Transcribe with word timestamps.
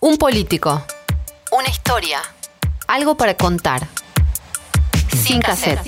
Un 0.00 0.16
político. 0.16 0.80
Una 1.50 1.68
historia. 1.68 2.20
Algo 2.86 3.16
para 3.16 3.34
contar. 3.34 3.88
Sin 5.12 5.40
cassette. 5.40 5.80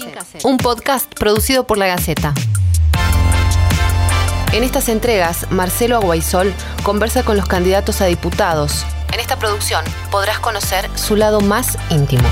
Un 0.43 0.57
podcast 0.57 1.15
producido 1.15 1.65
por 1.65 1.79
La 1.79 1.87
Gaceta. 1.87 2.35
En 4.53 4.65
estas 4.65 4.89
entregas, 4.89 5.49
Marcelo 5.53 5.95
Aguaisol 5.97 6.53
conversa 6.83 7.23
con 7.23 7.37
los 7.37 7.47
candidatos 7.47 8.01
a 8.01 8.07
diputados. 8.07 8.85
En 9.13 9.21
esta 9.21 9.39
producción 9.39 9.85
podrás 10.11 10.41
conocer 10.41 10.91
su 10.97 11.15
lado 11.15 11.41
más 11.41 11.79
íntimo. 11.91 12.29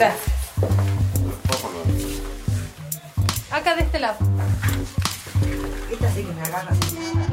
Gracias. 0.00 0.32
Acá 3.50 3.76
de 3.76 3.82
este 3.82 3.98
lado. 3.98 4.16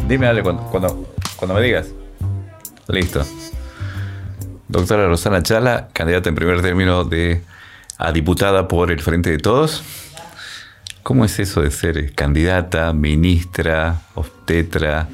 Dime, 0.05 0.25
dale, 0.25 0.43
cuando, 0.43 0.63
cuando, 0.63 1.13
cuando 1.37 1.55
me 1.55 1.61
digas. 1.61 1.87
Listo. 2.89 3.25
Doctora 4.67 5.07
Rosana 5.07 5.41
Chala, 5.43 5.87
candidata 5.93 6.27
en 6.27 6.35
primer 6.35 6.61
término 6.61 7.05
de, 7.05 7.41
a 7.97 8.11
diputada 8.11 8.67
por 8.67 8.91
el 8.91 8.99
Frente 8.99 9.29
de 9.29 9.37
Todos. 9.37 9.83
¿Cómo 11.03 11.23
es 11.23 11.39
eso 11.39 11.61
de 11.61 11.71
ser 11.71 12.13
candidata, 12.15 12.91
ministra, 12.91 14.01
obstetra, 14.15 15.07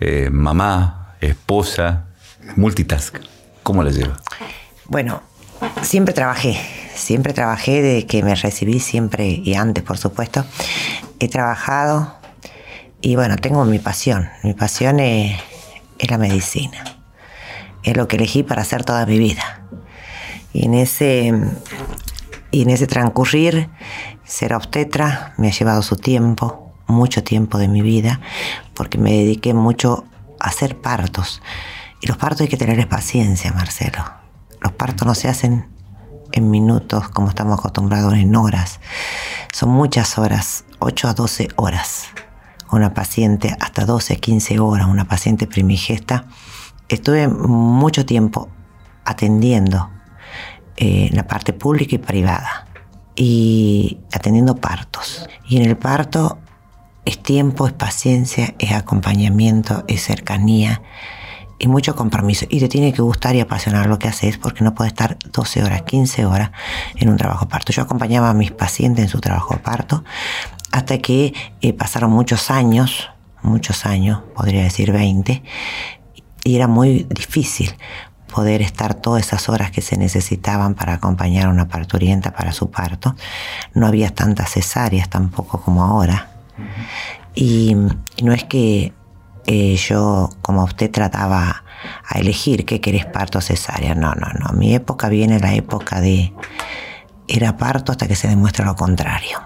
eh, 0.00 0.30
mamá, 0.32 1.14
esposa, 1.20 2.06
multitask? 2.56 3.18
¿Cómo 3.62 3.84
la 3.84 3.90
lleva? 3.90 4.16
Bueno, 4.86 5.22
siempre 5.82 6.12
trabajé, 6.12 6.58
siempre 6.98 7.32
trabajé 7.32 7.82
desde 7.82 8.06
que 8.06 8.22
me 8.22 8.34
recibí, 8.34 8.80
siempre 8.80 9.28
y 9.28 9.54
antes, 9.54 9.82
por 9.84 9.98
supuesto. 9.98 10.44
He 11.20 11.28
trabajado 11.28 12.18
y 13.00 13.16
bueno, 13.16 13.36
tengo 13.36 13.64
mi 13.64 13.78
pasión. 13.78 14.28
Mi 14.42 14.54
pasión 14.54 15.00
es, 15.00 15.38
la 16.08 16.18
medicina. 16.18 16.84
Es 17.82 17.96
lo 17.96 18.08
que 18.08 18.16
elegí 18.16 18.42
para 18.42 18.62
hacer 18.62 18.84
toda 18.84 19.06
mi 19.06 19.18
vida. 19.18 19.62
Y 20.52 20.66
en 20.66 20.74
ese, 20.74 21.32
y 22.50 22.62
en 22.62 22.70
ese 22.70 22.86
transcurrir, 22.86 23.68
ser 24.24 24.54
obstetra 24.54 25.34
me 25.36 25.48
ha 25.48 25.52
llevado 25.52 25.82
su 25.82 25.96
tiempo, 25.96 26.72
mucho 26.86 27.22
tiempo 27.22 27.58
de 27.58 27.68
mi 27.68 27.82
vida, 27.82 28.20
porque 28.74 28.98
me 28.98 29.12
dediqué 29.12 29.54
mucho 29.54 30.04
a 30.40 30.48
hacer 30.48 30.80
partos. 30.80 31.40
Y 32.00 32.06
los 32.06 32.16
partos 32.16 32.42
hay 32.42 32.48
que 32.48 32.56
tener 32.56 32.88
paciencia, 32.88 33.52
Marcelo. 33.52 34.04
Los 34.60 34.72
partos 34.72 35.06
no 35.06 35.14
se 35.14 35.28
hacen 35.28 35.66
en 36.32 36.50
minutos 36.50 37.08
como 37.08 37.28
estamos 37.28 37.58
acostumbrados 37.58 38.14
en 38.14 38.34
horas. 38.36 38.80
Son 39.52 39.70
muchas 39.70 40.18
horas, 40.18 40.64
8 40.78 41.08
a 41.08 41.14
12 41.14 41.48
horas. 41.56 42.08
Una 42.70 42.92
paciente 42.92 43.56
hasta 43.60 43.86
12, 43.86 44.16
15 44.16 44.58
horas, 44.60 44.86
una 44.86 45.06
paciente 45.06 45.46
primigesta. 45.46 46.26
Estuve 46.88 47.28
mucho 47.28 48.04
tiempo 48.04 48.48
atendiendo 49.04 49.90
eh, 50.76 51.10
la 51.12 51.26
parte 51.26 51.52
pública 51.52 51.96
y 51.96 51.98
privada 51.98 52.66
y 53.16 53.98
atendiendo 54.12 54.56
partos. 54.56 55.28
Y 55.48 55.56
en 55.56 55.66
el 55.66 55.76
parto 55.76 56.38
es 57.04 57.22
tiempo, 57.22 57.66
es 57.66 57.72
paciencia, 57.72 58.54
es 58.58 58.72
acompañamiento, 58.72 59.84
es 59.88 60.04
cercanía 60.04 60.82
y 61.58 61.68
mucho 61.68 61.94
compromiso. 61.96 62.46
Y 62.48 62.60
te 62.60 62.68
tiene 62.68 62.92
que 62.92 63.02
gustar 63.02 63.34
y 63.36 63.40
apasionar 63.40 63.86
lo 63.86 63.98
que 63.98 64.08
haces 64.08 64.38
porque 64.38 64.64
no 64.64 64.74
puedes 64.74 64.92
estar 64.92 65.18
12 65.32 65.64
horas, 65.64 65.82
15 65.82 66.26
horas 66.26 66.50
en 66.96 67.08
un 67.08 67.16
trabajo 67.16 67.48
parto. 67.48 67.72
Yo 67.72 67.82
acompañaba 67.82 68.30
a 68.30 68.34
mis 68.34 68.50
pacientes 68.50 69.04
en 69.04 69.08
su 69.08 69.20
trabajo 69.20 69.58
parto 69.58 70.04
hasta 70.70 70.98
que 70.98 71.34
eh, 71.60 71.72
pasaron 71.72 72.10
muchos 72.10 72.50
años, 72.50 73.10
muchos 73.42 73.86
años, 73.86 74.20
podría 74.34 74.62
decir 74.62 74.92
20, 74.92 75.42
y 76.44 76.56
era 76.56 76.68
muy 76.68 77.06
difícil 77.10 77.74
poder 78.32 78.60
estar 78.60 78.94
todas 78.94 79.26
esas 79.26 79.48
horas 79.48 79.70
que 79.70 79.80
se 79.80 79.96
necesitaban 79.96 80.74
para 80.74 80.94
acompañar 80.94 81.46
a 81.46 81.50
una 81.50 81.68
parturienta 81.68 82.34
para 82.34 82.52
su 82.52 82.70
parto. 82.70 83.16
No 83.74 83.86
había 83.86 84.14
tantas 84.14 84.50
cesáreas 84.50 85.08
tampoco 85.08 85.60
como 85.60 85.82
ahora. 85.82 86.30
y, 87.34 87.74
y 88.16 88.22
no 88.22 88.32
es 88.32 88.44
que 88.44 88.92
eh, 89.50 89.74
yo 89.76 90.28
como 90.42 90.62
usted 90.64 90.90
trataba 90.90 91.64
a 92.06 92.18
elegir 92.18 92.64
qué 92.66 92.80
querés 92.80 93.06
parto 93.06 93.38
o 93.38 93.40
cesárea. 93.40 93.94
No, 93.94 94.12
no, 94.14 94.26
no. 94.38 94.52
Mi 94.52 94.74
época 94.74 95.08
viene 95.08 95.40
la 95.40 95.54
época 95.54 96.00
de 96.00 96.32
era 97.26 97.56
parto 97.56 97.92
hasta 97.92 98.06
que 98.06 98.14
se 98.14 98.28
demuestra 98.28 98.64
lo 98.66 98.76
contrario. 98.76 99.38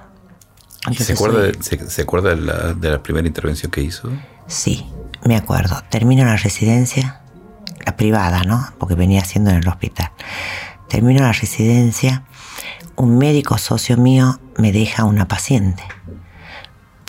¿Se 0.82 0.88
Entonces, 0.90 1.16
acuerda, 1.16 1.40
soy- 1.40 1.52
de, 1.52 1.62
se, 1.62 1.90
se 1.90 2.02
acuerda 2.02 2.30
de 2.30 2.36
la, 2.42 2.74
de 2.74 2.90
la 2.90 3.02
primera 3.02 3.26
intervención 3.28 3.70
que 3.70 3.80
hizo? 3.82 4.10
Sí, 4.48 4.86
me 5.24 5.36
acuerdo. 5.36 5.80
Termino 5.88 6.24
la 6.24 6.36
residencia, 6.36 7.20
la 7.86 7.96
privada, 7.96 8.42
¿no? 8.42 8.66
Porque 8.78 8.94
venía 8.96 9.20
haciendo 9.20 9.50
en 9.50 9.56
el 9.58 9.68
hospital. 9.68 10.10
Termino 10.88 11.22
la 11.22 11.32
residencia, 11.32 12.24
un 12.96 13.16
médico 13.18 13.56
socio 13.58 13.96
mío 13.96 14.40
me 14.58 14.72
deja 14.72 15.04
una 15.04 15.28
paciente. 15.28 15.84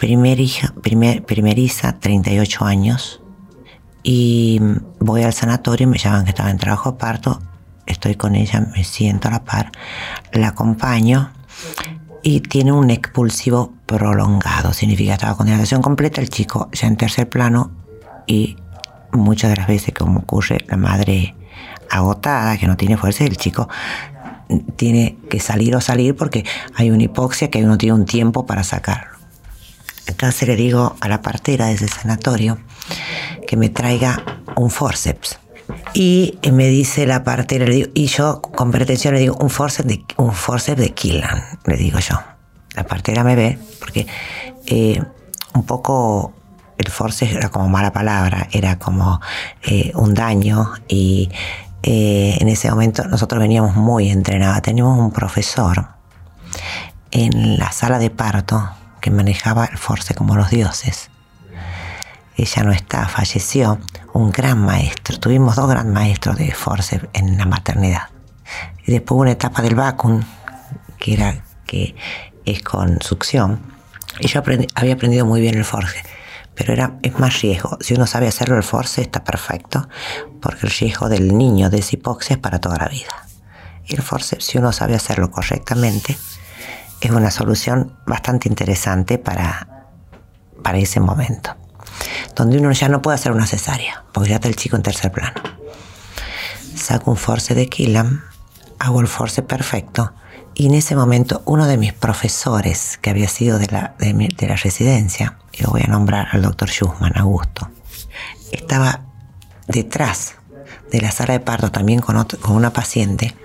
Primer 0.03 0.41
hija, 0.41 0.73
primer, 0.81 1.23
primeriza, 1.23 1.97
38 1.97 2.65
años. 2.65 3.21
Y 4.03 4.59
voy 4.99 5.23
al 5.23 5.31
sanatorio, 5.31 5.87
me 5.87 5.97
llaman 5.97 6.25
que 6.25 6.31
estaba 6.31 6.51
en 6.51 6.57
trabajo 6.57 6.91
de 6.91 6.97
parto. 6.97 7.39
Estoy 7.85 8.15
con 8.15 8.35
ella, 8.35 8.67
me 8.75 8.83
siento 8.83 9.29
a 9.29 9.31
la 9.31 9.45
par, 9.45 9.71
la 10.33 10.49
acompaño 10.49 11.31
y 12.21 12.41
tiene 12.41 12.73
un 12.73 12.89
expulsivo 12.89 13.71
prolongado. 13.85 14.73
Significa 14.73 15.13
estaba 15.13 15.37
con 15.37 15.45
dilatación 15.45 15.81
completa, 15.81 16.19
el 16.19 16.27
chico 16.27 16.67
ya 16.73 16.87
en 16.87 16.97
tercer 16.97 17.29
plano 17.29 17.71
y 18.27 18.57
muchas 19.13 19.51
de 19.51 19.55
las 19.55 19.67
veces 19.67 19.93
como 19.93 20.19
ocurre 20.19 20.65
la 20.67 20.75
madre 20.75 21.33
agotada, 21.89 22.57
que 22.57 22.67
no 22.67 22.75
tiene 22.75 22.97
fuerza, 22.97 23.23
el 23.23 23.37
chico 23.37 23.69
tiene 24.75 25.17
que 25.29 25.39
salir 25.39 25.73
o 25.77 25.79
salir 25.79 26.13
porque 26.13 26.43
hay 26.75 26.91
una 26.91 27.03
hipoxia 27.03 27.49
que 27.49 27.63
uno 27.63 27.77
tiene 27.77 27.93
un 27.93 28.03
tiempo 28.03 28.45
para 28.45 28.65
sacarlo. 28.65 29.12
Entonces 30.07 30.47
le 30.47 30.55
digo 30.55 30.95
a 30.99 31.07
la 31.07 31.21
partera 31.21 31.67
de 31.67 31.73
ese 31.73 31.87
sanatorio 31.87 32.57
que 33.47 33.57
me 33.57 33.69
traiga 33.69 34.23
un 34.55 34.69
forceps. 34.69 35.39
Y 35.93 36.39
me 36.51 36.67
dice 36.67 37.05
la 37.05 37.23
partera, 37.23 37.65
le 37.65 37.75
digo, 37.75 37.89
y 37.93 38.07
yo 38.07 38.41
con 38.41 38.71
pretensión 38.71 39.13
le 39.13 39.21
digo, 39.21 39.37
un 39.39 39.49
forceps 39.49 39.87
de, 39.87 40.05
un 40.17 40.33
forceps 40.33 40.79
de 40.79 40.93
Killan, 40.93 41.43
le 41.65 41.77
digo 41.77 41.99
yo. 41.99 42.19
La 42.75 42.83
partera 42.83 43.23
me 43.23 43.35
ve, 43.35 43.59
porque 43.79 44.07
eh, 44.65 45.01
un 45.53 45.65
poco 45.65 46.33
el 46.77 46.89
forceps 46.89 47.33
era 47.33 47.49
como 47.49 47.69
mala 47.69 47.93
palabra, 47.93 48.47
era 48.51 48.79
como 48.79 49.21
eh, 49.63 49.91
un 49.95 50.13
daño 50.13 50.73
y 50.87 51.29
eh, 51.83 52.37
en 52.39 52.47
ese 52.47 52.69
momento 52.69 53.05
nosotros 53.05 53.39
veníamos 53.39 53.75
muy 53.75 54.09
entrenados. 54.09 54.61
Teníamos 54.61 54.99
un 54.99 55.11
profesor 55.11 55.89
en 57.11 57.57
la 57.59 57.71
sala 57.71 57.99
de 57.99 58.09
parto 58.09 58.69
que 59.03 59.11
manejaba 59.11 59.65
el 59.65 59.77
force 59.77 60.15
como 60.15 60.37
los 60.37 60.49
dioses. 60.49 61.09
Ella 62.37 62.63
no 62.63 62.71
está, 62.71 63.05
falleció, 63.09 63.77
un 64.13 64.31
gran 64.31 64.59
maestro. 64.59 65.19
Tuvimos 65.19 65.57
dos 65.57 65.67
gran 65.69 65.91
maestros 65.91 66.37
de 66.37 66.51
force 66.53 67.01
en 67.11 67.37
la 67.37 67.45
maternidad. 67.45 68.03
Y 68.87 68.93
después 68.93 69.19
una 69.19 69.31
etapa 69.31 69.61
del 69.61 69.75
vacuum, 69.75 70.23
que 70.97 71.13
era 71.15 71.43
que 71.67 71.95
es 72.45 72.63
con 72.63 73.01
succión. 73.01 73.59
Y 74.21 74.27
yo 74.29 74.41
aprendí- 74.41 74.69
había 74.73 74.93
aprendido 74.93 75.25
muy 75.25 75.41
bien 75.41 75.55
el 75.55 75.65
force, 75.65 76.01
pero 76.55 76.71
era, 76.71 76.93
es 77.01 77.19
más 77.19 77.41
riesgo. 77.41 77.77
Si 77.81 77.93
uno 77.95 78.07
sabe 78.07 78.29
hacerlo 78.29 78.55
el 78.55 78.63
force 78.63 79.01
está 79.01 79.25
perfecto, 79.25 79.89
porque 80.41 80.65
el 80.65 80.71
riesgo 80.71 81.09
del 81.09 81.37
niño 81.37 81.69
de 81.69 81.79
esa 81.79 81.97
hipoxia 81.97 82.35
es 82.35 82.39
para 82.39 82.59
toda 82.59 82.77
la 82.77 82.87
vida. 82.87 83.27
El 83.85 84.01
force, 84.01 84.37
si 84.39 84.57
uno 84.59 84.71
sabe 84.71 84.95
hacerlo 84.95 85.29
correctamente, 85.29 86.17
es 87.07 87.13
una 87.13 87.31
solución 87.31 87.97
bastante 88.05 88.47
interesante 88.49 89.17
para, 89.17 89.87
para 90.63 90.77
ese 90.77 90.99
momento. 90.99 91.55
Donde 92.35 92.57
uno 92.57 92.71
ya 92.71 92.89
no 92.89 93.01
puede 93.01 93.15
hacer 93.15 93.31
una 93.31 93.45
cesárea, 93.45 94.03
porque 94.13 94.29
ya 94.29 94.35
está 94.35 94.47
el 94.47 94.55
chico 94.55 94.75
en 94.75 94.83
tercer 94.83 95.11
plano. 95.11 95.39
Saco 96.75 97.11
un 97.11 97.17
force 97.17 97.53
de 97.55 97.67
Killam, 97.69 98.21
hago 98.79 98.99
el 99.01 99.07
force 99.07 99.41
perfecto, 99.43 100.13
y 100.55 100.67
en 100.67 100.75
ese 100.75 100.95
momento 100.95 101.41
uno 101.45 101.65
de 101.65 101.77
mis 101.77 101.93
profesores, 101.93 102.97
que 103.01 103.09
había 103.09 103.27
sido 103.27 103.57
de 103.59 103.67
la, 103.67 103.95
de 103.99 104.13
mi- 104.13 104.27
de 104.27 104.47
la 104.47 104.55
residencia, 104.55 105.37
y 105.51 105.63
lo 105.63 105.69
voy 105.69 105.81
a 105.83 105.87
nombrar 105.87 106.27
al 106.31 106.41
doctor 106.41 106.69
Schussman, 106.69 107.17
Augusto, 107.17 107.69
estaba 108.51 109.01
detrás 109.67 110.35
de 110.91 111.01
la 111.01 111.11
sala 111.11 111.33
de 111.33 111.39
parto 111.39 111.71
también 111.71 111.99
con, 112.01 112.17
otro- 112.17 112.39
con 112.39 112.55
una 112.55 112.71
paciente. 112.73 113.35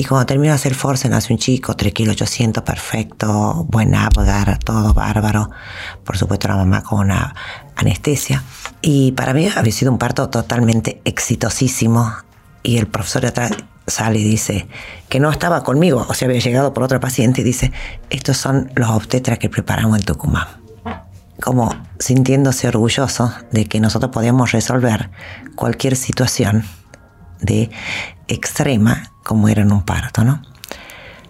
Y 0.00 0.04
cuando 0.06 0.24
termino 0.24 0.50
de 0.52 0.54
hacer 0.54 0.74
force, 0.74 1.10
nace 1.10 1.30
un 1.30 1.38
chico, 1.38 1.76
3 1.76 1.92
kilos 1.92 2.14
800, 2.14 2.62
perfecto, 2.62 3.66
buen 3.68 3.94
Apgar, 3.94 4.56
todo 4.56 4.94
bárbaro. 4.94 5.50
Por 6.04 6.16
supuesto, 6.16 6.48
la 6.48 6.56
mamá 6.56 6.82
con 6.82 7.00
una 7.00 7.34
anestesia. 7.76 8.42
Y 8.80 9.12
para 9.12 9.34
mí 9.34 9.50
había 9.54 9.72
sido 9.72 9.92
un 9.92 9.98
parto 9.98 10.30
totalmente 10.30 11.02
exitosísimo. 11.04 12.14
Y 12.62 12.78
el 12.78 12.86
profesor 12.86 13.20
de 13.20 13.28
atrás 13.28 13.52
sale 13.86 14.20
y 14.20 14.24
dice 14.24 14.68
que 15.10 15.20
no 15.20 15.30
estaba 15.30 15.62
conmigo, 15.64 16.06
o 16.08 16.14
sea, 16.14 16.28
había 16.28 16.40
llegado 16.40 16.72
por 16.72 16.82
otra 16.82 16.98
paciente 16.98 17.42
y 17.42 17.44
dice, 17.44 17.70
estos 18.08 18.38
son 18.38 18.72
los 18.76 18.88
obstetras 18.88 19.38
que 19.38 19.50
preparamos 19.50 19.98
en 19.98 20.04
Tucumán. 20.06 20.48
Como 21.42 21.76
sintiéndose 21.98 22.68
orgulloso 22.68 23.34
de 23.52 23.66
que 23.66 23.80
nosotros 23.80 24.10
podíamos 24.12 24.52
resolver 24.52 25.10
cualquier 25.56 25.94
situación 25.94 26.64
de 27.40 27.70
extrema 28.28 29.12
como 29.22 29.48
era 29.48 29.62
en 29.62 29.72
un 29.72 29.82
parto, 29.82 30.24
¿no? 30.24 30.42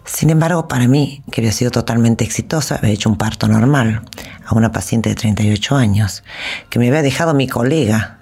Sin 0.05 0.31
embargo, 0.31 0.67
para 0.67 0.89
mí, 0.89 1.23
que 1.31 1.41
había 1.41 1.53
sido 1.53 1.71
totalmente 1.71 2.25
exitosa, 2.25 2.77
había 2.77 2.91
hecho 2.91 3.09
un 3.09 3.17
parto 3.17 3.47
normal 3.47 4.03
a 4.45 4.55
una 4.55 4.73
paciente 4.73 5.09
de 5.09 5.15
38 5.15 5.77
años, 5.77 6.25
que 6.69 6.79
me 6.79 6.89
había 6.89 7.03
dejado 7.03 7.33
mi 7.33 7.47
colega 7.47 8.21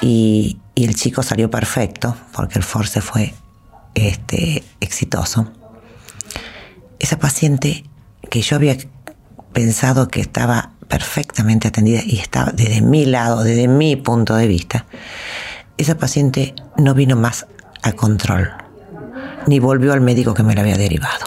y, 0.00 0.58
el 0.76 0.94
chico 0.94 1.22
salió 1.22 1.50
perfecto, 1.50 2.14
porque 2.32 2.58
el 2.58 2.62
force 2.62 3.00
fue 3.00 3.32
este, 3.94 4.62
exitoso. 4.80 5.50
Esa 6.98 7.18
paciente 7.18 7.84
que 8.28 8.42
yo 8.42 8.56
había 8.56 8.76
pensado 9.54 10.08
que 10.08 10.20
estaba 10.20 10.72
perfectamente 10.86 11.68
atendida 11.68 12.02
y 12.04 12.18
estaba 12.18 12.52
desde 12.52 12.82
mi 12.82 13.06
lado, 13.06 13.42
desde 13.42 13.68
mi 13.68 13.96
punto 13.96 14.36
de 14.36 14.46
vista, 14.46 14.84
esa 15.78 15.96
paciente 15.96 16.54
no 16.76 16.94
vino 16.94 17.16
más 17.16 17.46
a 17.82 17.92
control 17.92 18.66
ni 19.46 19.58
volvió 19.58 19.92
al 19.92 20.00
médico 20.00 20.34
que 20.34 20.42
me 20.42 20.54
lo 20.54 20.60
había 20.60 20.76
derivado. 20.76 21.26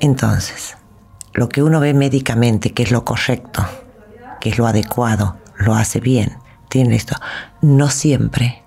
Entonces, 0.00 0.76
lo 1.32 1.48
que 1.48 1.62
uno 1.62 1.80
ve 1.80 1.94
médicamente, 1.94 2.72
que 2.72 2.82
es 2.82 2.90
lo 2.90 3.04
correcto, 3.04 3.64
que 4.40 4.50
es 4.50 4.58
lo 4.58 4.66
adecuado, 4.66 5.36
lo 5.56 5.74
hace 5.74 6.00
bien, 6.00 6.38
tiene 6.68 6.96
esto, 6.96 7.16
no 7.62 7.88
siempre 7.90 8.62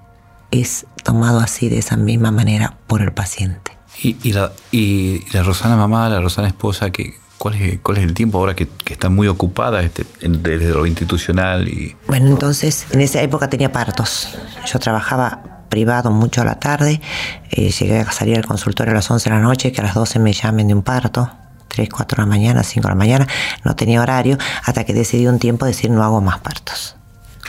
es 0.51 0.85
tomado 1.03 1.39
así 1.39 1.69
de 1.69 1.77
esa 1.77 1.97
misma 1.97 2.31
manera 2.31 2.77
por 2.87 3.01
el 3.01 3.13
paciente. 3.13 3.77
Y, 4.03 4.33
la, 4.33 4.51
y 4.71 5.25
la 5.31 5.43
Rosana 5.43 5.75
mamá, 5.75 6.09
la 6.09 6.21
Rosana 6.21 6.47
esposa, 6.47 6.89
que, 6.89 7.13
¿cuál, 7.41 7.55
es, 7.55 7.79
¿cuál 7.81 7.97
es 7.97 8.03
el 8.03 8.13
tiempo 8.13 8.37
ahora 8.37 8.55
que, 8.55 8.67
que 8.67 8.93
está 8.93 9.09
muy 9.09 9.27
ocupada 9.27 9.81
este, 9.81 10.05
desde 10.21 10.69
lo 10.69 10.85
institucional? 10.85 11.67
Y... 11.67 11.95
Bueno, 12.05 12.27
entonces 12.27 12.85
en 12.91 13.01
esa 13.01 13.19
época 13.23 13.49
tenía 13.49 13.71
partos. 13.71 14.37
Yo 14.71 14.77
trabajaba 14.77 15.63
privado 15.67 16.11
mucho 16.11 16.41
a 16.41 16.45
la 16.45 16.59
tarde. 16.59 17.01
Eh, 17.49 17.71
llegué 17.71 18.01
a 18.01 18.11
salir 18.11 18.37
al 18.37 18.45
consultorio 18.45 18.91
a 18.91 18.95
las 18.95 19.09
11 19.09 19.27
de 19.27 19.35
la 19.35 19.41
noche, 19.41 19.71
que 19.71 19.81
a 19.81 19.85
las 19.85 19.95
12 19.95 20.19
me 20.19 20.33
llamen 20.33 20.67
de 20.67 20.75
un 20.75 20.83
parto. 20.83 21.31
3, 21.69 21.89
4 21.89 22.17
de 22.17 22.21
la 22.21 22.27
mañana, 22.27 22.63
5 22.63 22.87
de 22.87 22.91
la 22.91 22.95
mañana, 22.95 23.27
no 23.63 23.75
tenía 23.75 24.01
horario, 24.01 24.37
hasta 24.63 24.83
que 24.83 24.93
decidí 24.93 25.25
un 25.25 25.39
tiempo 25.39 25.65
decir 25.65 25.89
no 25.89 26.03
hago 26.03 26.21
más 26.21 26.39
partos. 26.41 26.95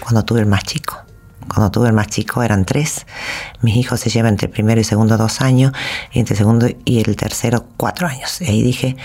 Cuando 0.00 0.24
tuve 0.24 0.40
el 0.40 0.46
más 0.46 0.62
chico. 0.64 0.91
Cuando 1.48 1.70
tuve 1.70 1.88
el 1.88 1.92
más 1.92 2.08
chico 2.08 2.42
eran 2.42 2.64
tres. 2.64 3.06
Mis 3.60 3.76
hijos 3.76 4.00
se 4.00 4.10
llevan 4.10 4.34
entre 4.34 4.46
el 4.46 4.52
primero 4.52 4.80
y 4.80 4.84
segundo 4.84 5.16
dos 5.16 5.40
años, 5.40 5.72
y 6.12 6.18
entre 6.18 6.34
el 6.34 6.38
segundo 6.38 6.68
y 6.84 7.00
el 7.00 7.16
tercero 7.16 7.66
cuatro 7.76 8.06
años. 8.06 8.40
Y 8.40 8.46
ahí 8.46 8.62
dije, 8.62 8.96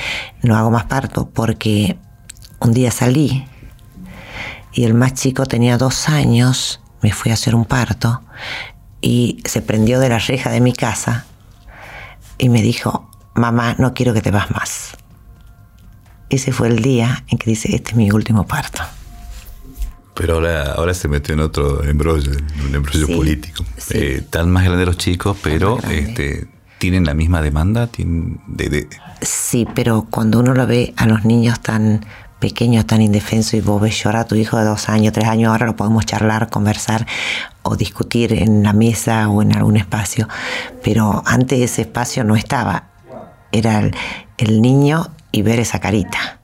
no 0.43 0.57
hago 0.57 0.71
más 0.71 0.85
parto, 0.85 1.29
porque 1.29 1.97
un 2.59 2.73
día 2.73 2.91
salí 2.91 3.45
y 4.73 4.83
el 4.83 4.93
más 4.93 5.15
chico 5.15 5.45
tenía 5.45 5.77
dos 5.77 6.07
años, 6.07 6.81
me 7.01 7.11
fui 7.11 7.31
a 7.31 7.33
hacer 7.33 7.55
un 7.55 7.65
parto 7.65 8.21
y 9.01 9.41
se 9.45 9.61
prendió 9.61 9.99
de 9.99 10.09
la 10.09 10.19
reja 10.19 10.51
de 10.51 10.61
mi 10.61 10.73
casa 10.73 11.25
y 12.37 12.49
me 12.49 12.61
dijo, 12.61 13.09
mamá, 13.33 13.75
no 13.79 13.93
quiero 13.93 14.13
que 14.13 14.21
te 14.21 14.31
vas 14.31 14.51
más. 14.51 14.91
Ese 16.29 16.51
fue 16.51 16.67
el 16.67 16.81
día 16.81 17.23
en 17.29 17.37
que 17.37 17.49
dice, 17.49 17.73
este 17.75 17.91
es 17.91 17.97
mi 17.97 18.11
último 18.11 18.45
parto. 18.45 18.83
Pero 20.17 20.35
ahora, 20.35 20.73
ahora 20.73 20.93
se 20.93 21.07
metió 21.07 21.33
en 21.33 21.41
otro 21.41 21.83
embrollo, 21.83 22.31
un 22.67 22.75
embrollo 22.75 23.07
político. 23.07 23.63
Eh, 23.91 24.21
están 24.21 24.49
más 24.49 24.65
grandes 24.65 24.87
los 24.87 24.97
chicos, 24.97 25.37
pero 25.41 25.79
este, 25.89 26.47
tienen 26.79 27.05
la 27.05 27.13
misma 27.13 27.41
demanda. 27.41 27.87
de... 27.87 28.87
Sí, 29.21 29.67
pero 29.75 30.07
cuando 30.09 30.39
uno 30.39 30.53
lo 30.53 30.65
ve 30.65 30.93
a 30.97 31.05
los 31.05 31.25
niños 31.25 31.59
tan 31.59 32.05
pequeño, 32.39 32.85
tan 32.85 33.01
indefenso 33.01 33.57
y 33.57 33.61
vos 33.61 33.81
ves 33.81 34.03
llorar 34.03 34.21
a 34.21 34.25
tu 34.25 34.35
hijo 34.35 34.57
de 34.57 34.65
dos 34.65 34.89
años, 34.89 35.13
tres 35.13 35.27
años, 35.27 35.51
ahora 35.51 35.65
lo 35.65 35.75
podemos 35.75 36.05
charlar, 36.05 36.49
conversar 36.49 37.05
o 37.63 37.75
discutir 37.75 38.33
en 38.33 38.63
la 38.63 38.73
mesa 38.73 39.27
o 39.29 39.41
en 39.41 39.55
algún 39.55 39.77
espacio, 39.77 40.27
pero 40.83 41.23
antes 41.25 41.59
ese 41.59 41.81
espacio 41.81 42.23
no 42.23 42.35
estaba, 42.35 42.89
era 43.51 43.79
el, 44.37 44.61
niño 44.61 45.07
y 45.31 45.41
ver 45.41 45.59
esa 45.59 45.79
carita. 45.79 46.39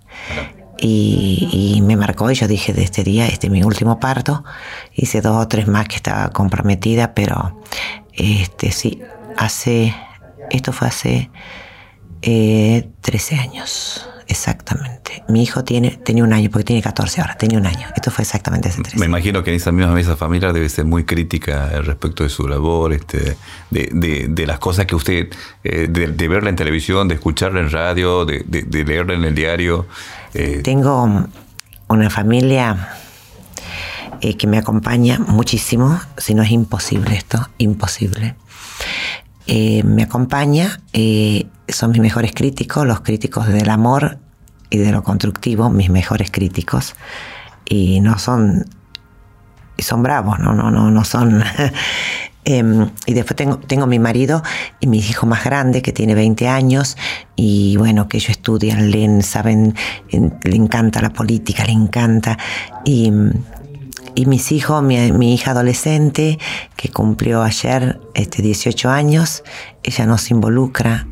Y, 0.77 1.81
me 1.83 1.95
marcó 1.95 2.31
y 2.31 2.35
yo 2.35 2.47
dije 2.47 2.73
de 2.73 2.83
este 2.83 3.03
día, 3.03 3.27
este 3.27 3.47
es 3.47 3.53
mi 3.53 3.63
último 3.63 3.99
parto, 3.99 4.43
hice 4.93 5.21
dos 5.21 5.37
o 5.37 5.47
tres 5.47 5.67
más 5.67 5.87
que 5.87 5.95
estaba 5.95 6.29
comprometida, 6.29 7.13
pero 7.13 7.61
este 8.13 8.71
sí, 8.71 9.01
hace, 9.37 9.93
esto 10.49 10.71
fue 10.73 10.87
hace 10.87 11.29
eh, 12.21 12.89
13 13.01 13.35
años. 13.35 14.09
Exactamente. 14.33 15.23
Mi 15.27 15.43
hijo 15.43 15.63
tiene, 15.63 15.91
tenía 15.91 16.23
un 16.23 16.33
año, 16.33 16.49
porque 16.49 16.63
tiene 16.63 16.81
14 16.81 17.21
ahora, 17.21 17.35
tenía 17.35 17.59
un 17.59 17.67
año. 17.67 17.85
Esto 17.95 18.09
fue 18.09 18.23
exactamente 18.23 18.69
hace 18.69 18.81
tres 18.81 18.97
Me 18.97 19.05
imagino 19.05 19.43
que 19.43 19.51
en 19.51 19.57
esa 19.57 19.71
misma 19.71 19.93
mesa 19.93 20.15
familiar 20.15 20.53
debe 20.53 20.67
ser 20.69 20.85
muy 20.85 21.03
crítica 21.03 21.69
respecto 21.83 22.23
de 22.23 22.29
su 22.29 22.47
labor, 22.47 22.93
este, 22.93 23.37
de, 23.69 24.25
de, 24.27 24.47
las 24.47 24.57
cosas 24.57 24.87
que 24.87 24.95
usted, 24.95 25.29
eh, 25.63 25.87
de, 25.87 26.27
verla 26.27 26.49
en 26.49 26.55
televisión, 26.55 27.07
de 27.07 27.13
escucharla 27.13 27.59
en 27.59 27.69
radio, 27.69 28.25
de, 28.25 28.43
leerla 28.83 29.13
en 29.13 29.23
el 29.23 29.35
diario. 29.35 29.85
Eh. 30.33 30.61
Tengo 30.63 31.27
una 31.89 32.09
familia 32.09 32.89
eh, 34.19 34.35
que 34.35 34.47
me 34.47 34.57
acompaña 34.57 35.19
muchísimo, 35.19 36.01
si 36.17 36.33
no 36.33 36.41
es 36.41 36.49
imposible 36.49 37.15
esto, 37.15 37.49
imposible. 37.59 38.33
me 39.45 40.01
acompaña, 40.01 40.81
son 41.67 41.91
mis 41.91 42.01
mejores 42.01 42.31
críticos, 42.33 42.87
los 42.87 43.01
críticos 43.01 43.47
del 43.47 43.69
amor 43.69 44.22
y 44.73 44.79
de 44.79 44.91
lo 44.91 45.03
constructivo, 45.03 45.69
mis 45.69 45.91
mejores 45.91 46.31
críticos, 46.31 46.95
y 47.63 48.01
no 48.01 48.17
son, 48.17 48.65
y 49.77 49.83
son 49.83 50.01
bravos, 50.01 50.39
no, 50.39 50.53
no, 50.53 50.71
no, 50.71 50.89
no 50.89 51.03
son. 51.05 51.43
Em, 52.45 52.89
y 53.05 53.13
después 53.13 53.37
tengo, 53.37 53.57
tengo 53.57 53.87
mi 53.87 53.99
marido 53.99 54.43
y 54.81 54.87
mi 54.87 54.97
hijo 54.97 55.25
más 55.25 55.45
grande 55.45 55.81
que 55.81 55.93
tiene 55.93 56.13
20 56.13 56.49
años 56.49 56.97
y 57.37 57.77
bueno, 57.77 58.09
que 58.09 58.17
ellos 58.17 58.31
estudian, 58.31 58.91
leen, 58.91 59.23
saben, 59.23 59.75
le 60.11 60.55
encanta 60.57 61.01
la 61.01 61.11
política, 61.13 61.63
le 61.63 61.71
encanta. 61.71 62.37
Y, 62.83 63.13
y 64.13 64.25
mis 64.25 64.51
hijos, 64.51 64.83
mi, 64.83 65.13
mi, 65.13 65.33
hija 65.33 65.51
adolescente 65.51 66.37
que 66.75 66.89
cumplió 66.89 67.43
ayer 67.43 68.01
este, 68.13 68.41
18 68.41 68.89
años, 68.89 69.45
ella 69.81 70.05
no 70.05 70.17
se 70.17 70.33
involucra 70.33 71.07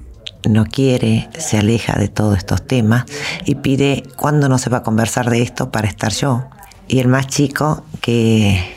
no 0.50 0.66
quiere, 0.66 1.30
se 1.38 1.58
aleja 1.58 1.98
de 1.98 2.08
todos 2.08 2.38
estos 2.38 2.66
temas 2.66 3.06
y 3.46 3.56
pide 3.56 4.04
cuándo 4.16 4.50
no 4.50 4.58
se 4.58 4.70
va 4.70 4.78
a 4.78 4.84
conversar 4.84 5.30
de 5.30 5.42
esto 5.42 5.72
para 5.72 5.88
estar 5.88 6.12
yo. 6.12 6.46
Y 6.88 7.00
el 7.00 7.08
más 7.08 7.28
chico 7.28 7.84
que 8.02 8.76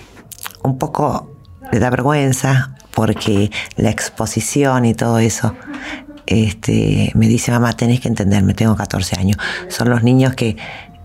un 0.63 0.79
poco 0.79 1.31
le 1.73 1.79
da 1.79 1.91
vergüenza 1.91 2.75
porque 2.95 3.51
la 3.77 3.91
exposición 3.91 4.85
y 4.85 4.95
todo 4.95 5.19
eso, 5.19 5.55
este, 6.27 7.11
me 7.15 7.27
dice, 7.27 7.51
mamá, 7.51 7.73
tenés 7.73 8.01
que 8.01 8.09
entenderme, 8.09 8.55
tengo 8.55 8.77
14 8.77 9.19
años. 9.19 9.37
Son 9.69 9.91
los 9.91 10.03
niños 10.03 10.35
que, 10.35 10.57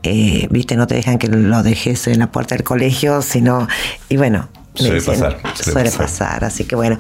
eh, 0.03 0.47
viste, 0.51 0.75
no 0.75 0.85
te 0.87 0.95
dejan 0.95 1.17
que 1.17 1.27
lo 1.27 1.63
dejes 1.63 2.07
en 2.07 2.19
la 2.19 2.31
puerta 2.31 2.55
del 2.55 2.63
colegio, 2.63 3.21
sino, 3.21 3.67
y 4.07 4.17
bueno, 4.17 4.49
Suele 4.79 5.01
pasar. 5.01 5.37
Suele, 5.55 5.91
pasar. 5.91 6.45
Así 6.45 6.63
que 6.63 6.75
bueno, 6.75 6.97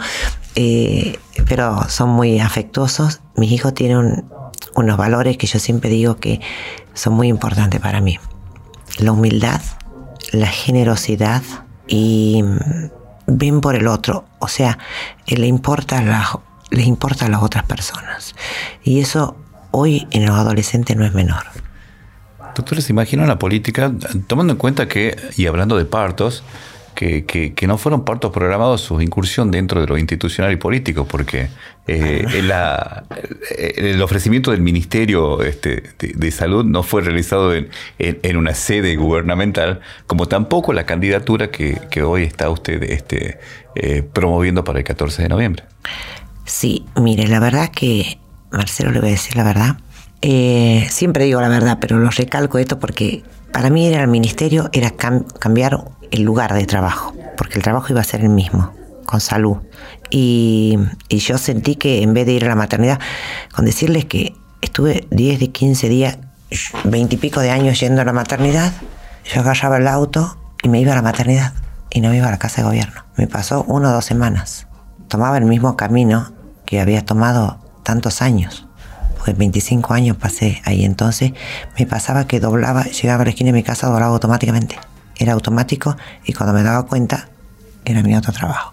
eh, 0.55 1.17
pero 1.47 1.87
son 1.89 2.09
muy 2.09 2.39
afectuosos. 2.39 3.21
Mis 3.35 3.51
hijos 3.51 3.73
tienen 3.73 4.25
unos 4.75 4.97
valores 4.97 5.37
que 5.37 5.47
yo 5.47 5.59
siempre 5.59 5.89
digo 5.89 6.17
que 6.17 6.41
son 6.93 7.13
muy 7.13 7.27
importantes 7.27 7.79
para 7.79 8.01
mí. 8.01 8.19
La 8.97 9.11
humildad, 9.11 9.61
la 10.31 10.47
generosidad 10.47 11.41
y 11.87 12.43
mm, 12.43 12.89
ven 13.27 13.61
por 13.61 13.75
el 13.75 13.87
otro. 13.87 14.25
O 14.39 14.47
sea, 14.47 14.77
le 15.27 15.47
importa 15.47 16.01
les 16.71 16.85
importa 16.85 17.25
a 17.25 17.29
las 17.29 17.41
otras 17.41 17.63
personas. 17.63 18.35
Y 18.83 18.99
eso 18.99 19.35
hoy 19.71 20.07
en 20.11 20.25
los 20.25 20.35
adolescentes 20.35 20.95
no 20.95 21.05
es 21.05 21.13
menor. 21.13 21.43
Doctor, 22.55 22.81
¿se 22.81 22.91
imagina 22.91 23.25
la 23.25 23.39
política, 23.39 23.91
tomando 24.27 24.53
en 24.53 24.59
cuenta 24.59 24.87
que, 24.87 25.15
y 25.37 25.45
hablando 25.47 25.77
de 25.77 25.85
partos, 25.85 26.43
que, 26.99 27.65
no 27.65 27.77
fueron 27.77 28.03
partos 28.03 28.31
programados 28.31 28.81
su 28.81 28.99
incursión 29.01 29.51
dentro 29.51 29.79
de 29.79 29.87
lo 29.87 29.97
institucional 29.97 30.51
y 30.51 30.57
político, 30.57 31.05
porque 31.05 31.47
eh, 31.87 32.25
el 33.77 34.01
ofrecimiento 34.01 34.51
del 34.51 34.61
Ministerio 34.61 35.41
este, 35.41 35.83
de, 35.97 36.31
Salud 36.31 36.65
no 36.65 36.83
fue 36.83 37.01
realizado 37.01 37.53
en, 37.55 38.37
una 38.37 38.53
sede 38.53 38.97
gubernamental, 38.97 39.79
como 40.07 40.27
tampoco 40.27 40.73
la 40.73 40.85
candidatura 40.85 41.51
que, 41.51 42.03
hoy 42.03 42.23
está 42.23 42.49
usted 42.49 42.83
este, 42.83 43.39
eh, 43.75 44.03
promoviendo 44.03 44.65
para 44.65 44.79
el 44.79 44.85
14 44.85 45.21
de 45.21 45.29
noviembre. 45.29 45.63
Sí, 46.43 46.85
mire, 46.97 47.27
la 47.27 47.39
verdad 47.39 47.71
que, 47.71 48.19
Marcelo, 48.51 48.91
le 48.91 48.99
voy 48.99 49.09
a 49.09 49.11
decir 49.11 49.37
la 49.37 49.45
verdad. 49.45 49.77
Eh, 50.21 50.85
siempre 50.89 51.23
digo 51.23 51.39
la 51.39 51.47
verdad, 51.47 51.77
pero 51.79 51.97
lo 51.97 52.09
recalco 52.09 52.57
esto 52.57 52.77
porque 52.77 53.23
para 53.53 53.69
mí 53.69 53.87
ir 53.87 53.95
al 53.95 54.09
ministerio 54.09 54.69
era 54.73 54.91
cambiar 54.91 55.79
el 56.11 56.23
lugar 56.23 56.53
de 56.53 56.65
trabajo, 56.65 57.13
porque 57.37 57.55
el 57.55 57.63
trabajo 57.63 57.87
iba 57.89 58.01
a 58.01 58.03
ser 58.03 58.21
el 58.21 58.29
mismo, 58.29 58.73
con 59.05 59.21
salud. 59.21 59.57
Y, 60.09 60.77
yo 61.09 61.37
sentí 61.37 61.75
que 61.75 62.01
en 62.01 62.13
vez 62.13 62.25
de 62.25 62.33
ir 62.33 62.45
a 62.45 62.49
la 62.49 62.55
maternidad, 62.55 62.99
con 63.53 63.65
decirles 63.65 64.05
que 64.05 64.35
estuve 64.61 65.07
10 65.11 65.39
de 65.39 65.49
15 65.49 65.89
días, 65.89 66.17
20 66.83 67.15
y 67.15 67.17
pico 67.17 67.41
de 67.41 67.51
años 67.51 67.79
yendo 67.79 68.01
a 68.01 68.05
la 68.05 68.13
maternidad, 68.13 68.73
yo 69.31 69.41
agarraba 69.41 69.77
el 69.77 69.87
auto 69.87 70.37
y 70.63 70.69
me 70.69 70.79
iba 70.81 70.93
a 70.93 70.95
la 70.95 71.01
maternidad 71.01 71.53
y 71.91 72.01
no 72.01 72.09
me 72.09 72.17
iba 72.17 72.27
a 72.27 72.31
la 72.31 72.39
casa 72.39 72.61
de 72.61 72.67
gobierno. 72.67 73.03
Me 73.17 73.27
pasó 73.27 73.63
una 73.63 73.89
o 73.89 73.93
dos 73.93 74.05
semanas. 74.05 74.67
Tomaba 75.07 75.37
el 75.37 75.45
mismo 75.45 75.75
camino 75.75 76.31
que 76.65 76.79
había 76.79 77.05
tomado 77.05 77.59
tantos 77.83 78.21
años. 78.21 78.67
Porque 79.17 79.33
25 79.33 79.93
años 79.93 80.17
pasé 80.17 80.61
ahí 80.65 80.85
entonces, 80.85 81.33
me 81.77 81.85
pasaba 81.85 82.25
que 82.25 82.39
doblaba, 82.39 82.83
llegaba 82.85 83.23
a 83.23 83.25
la 83.25 83.31
esquina 83.31 83.49
de 83.49 83.53
mi 83.53 83.63
casa, 83.63 83.87
doblaba 83.87 84.13
automáticamente. 84.13 84.77
Era 85.19 85.33
automático 85.33 85.95
y 86.25 86.33
cuando 86.33 86.53
me 86.53 86.63
daba 86.63 86.87
cuenta 86.87 87.29
era 87.85 88.03
mi 88.03 88.15
otro 88.15 88.33
trabajo. 88.33 88.71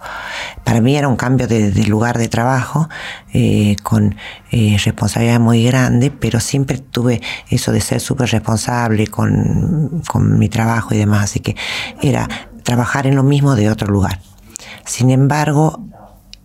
Para 0.64 0.80
mí 0.80 0.96
era 0.96 1.08
un 1.08 1.16
cambio 1.16 1.46
de, 1.46 1.70
de 1.70 1.84
lugar 1.84 2.18
de 2.18 2.28
trabajo 2.28 2.88
eh, 3.32 3.76
con 3.82 4.16
eh, 4.50 4.76
responsabilidad 4.84 5.40
muy 5.40 5.64
grande, 5.64 6.10
pero 6.10 6.40
siempre 6.40 6.78
tuve 6.78 7.20
eso 7.48 7.72
de 7.72 7.80
ser 7.80 8.00
súper 8.00 8.30
responsable 8.30 9.06
con, 9.06 10.02
con 10.08 10.38
mi 10.38 10.48
trabajo 10.48 10.94
y 10.94 10.98
demás, 10.98 11.24
así 11.24 11.40
que 11.40 11.56
era 12.02 12.28
trabajar 12.62 13.06
en 13.06 13.14
lo 13.16 13.22
mismo 13.22 13.54
de 13.54 13.70
otro 13.70 13.88
lugar. 13.88 14.20
Sin 14.84 15.10
embargo, 15.10 15.82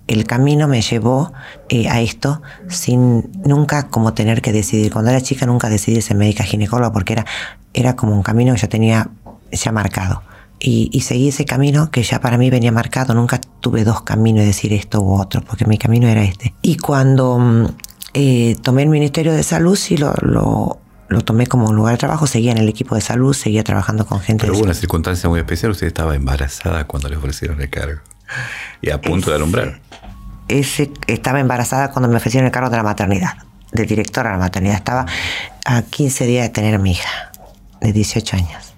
el 0.07 0.25
camino 0.25 0.67
me 0.67 0.81
llevó 0.81 1.31
eh, 1.69 1.89
a 1.89 2.01
esto 2.01 2.41
sin 2.67 3.31
nunca 3.45 3.87
como 3.87 4.13
tener 4.13 4.41
que 4.41 4.51
decidir. 4.51 4.91
Cuando 4.91 5.11
era 5.11 5.21
chica 5.21 5.45
nunca 5.45 5.69
decidí 5.69 6.01
ser 6.01 6.17
médica 6.17 6.43
ginecóloga 6.43 6.91
porque 6.91 7.13
era, 7.13 7.25
era 7.73 7.95
como 7.95 8.13
un 8.13 8.23
camino 8.23 8.53
que 8.53 8.59
yo 8.59 8.69
tenía 8.69 9.09
ya 9.51 9.71
marcado. 9.71 10.23
Y, 10.59 10.89
y, 10.93 11.01
seguí 11.01 11.29
ese 11.29 11.43
camino 11.43 11.89
que 11.89 12.03
ya 12.03 12.21
para 12.21 12.37
mí 12.37 12.51
venía 12.51 12.71
marcado. 12.71 13.15
Nunca 13.15 13.41
tuve 13.61 13.83
dos 13.83 14.03
caminos, 14.03 14.45
decir 14.45 14.73
esto 14.73 15.01
u 15.01 15.19
otro, 15.19 15.41
porque 15.41 15.65
mi 15.65 15.79
camino 15.79 16.07
era 16.07 16.23
este. 16.23 16.53
Y 16.61 16.77
cuando 16.77 17.73
eh, 18.13 18.55
tomé 18.61 18.83
el 18.83 18.89
Ministerio 18.89 19.33
de 19.33 19.41
Salud, 19.41 19.75
sí 19.75 19.97
lo, 19.97 20.13
lo, 20.21 20.79
lo, 21.07 21.21
tomé 21.21 21.47
como 21.47 21.69
un 21.69 21.75
lugar 21.75 21.93
de 21.93 21.97
trabajo. 21.97 22.27
Seguía 22.27 22.51
en 22.51 22.59
el 22.59 22.69
equipo 22.69 22.93
de 22.93 23.01
salud, 23.01 23.33
seguía 23.33 23.63
trabajando 23.63 24.05
con 24.05 24.19
gente. 24.19 24.41
Pero 24.45 24.53
hubo 24.53 24.63
una 24.63 24.75
circunstancia 24.75 25.27
muy 25.29 25.39
especial. 25.39 25.71
Usted 25.71 25.87
estaba 25.87 26.15
embarazada 26.15 26.85
cuando 26.85 27.09
le 27.09 27.17
ofrecieron 27.17 27.59
el 27.59 27.69
cargo 27.69 28.01
y 28.81 28.89
a 28.89 28.99
punto 29.01 29.29
de 29.29 29.37
alumbrar. 29.37 29.79
Ese, 30.47 30.91
estaba 31.07 31.39
embarazada 31.39 31.91
cuando 31.91 32.09
me 32.09 32.17
ofrecieron 32.17 32.45
el 32.45 32.51
cargo 32.51 32.69
de 32.69 32.77
la 32.77 32.83
maternidad, 32.83 33.33
de 33.71 33.85
directora 33.85 34.31
de 34.31 34.37
la 34.37 34.43
maternidad. 34.43 34.75
Estaba 34.75 35.05
a 35.65 35.81
15 35.81 36.25
días 36.25 36.43
de 36.43 36.49
tener 36.49 36.75
a 36.75 36.77
mi 36.77 36.91
hija, 36.91 37.31
de 37.79 37.93
18 37.93 38.35
años. 38.37 38.70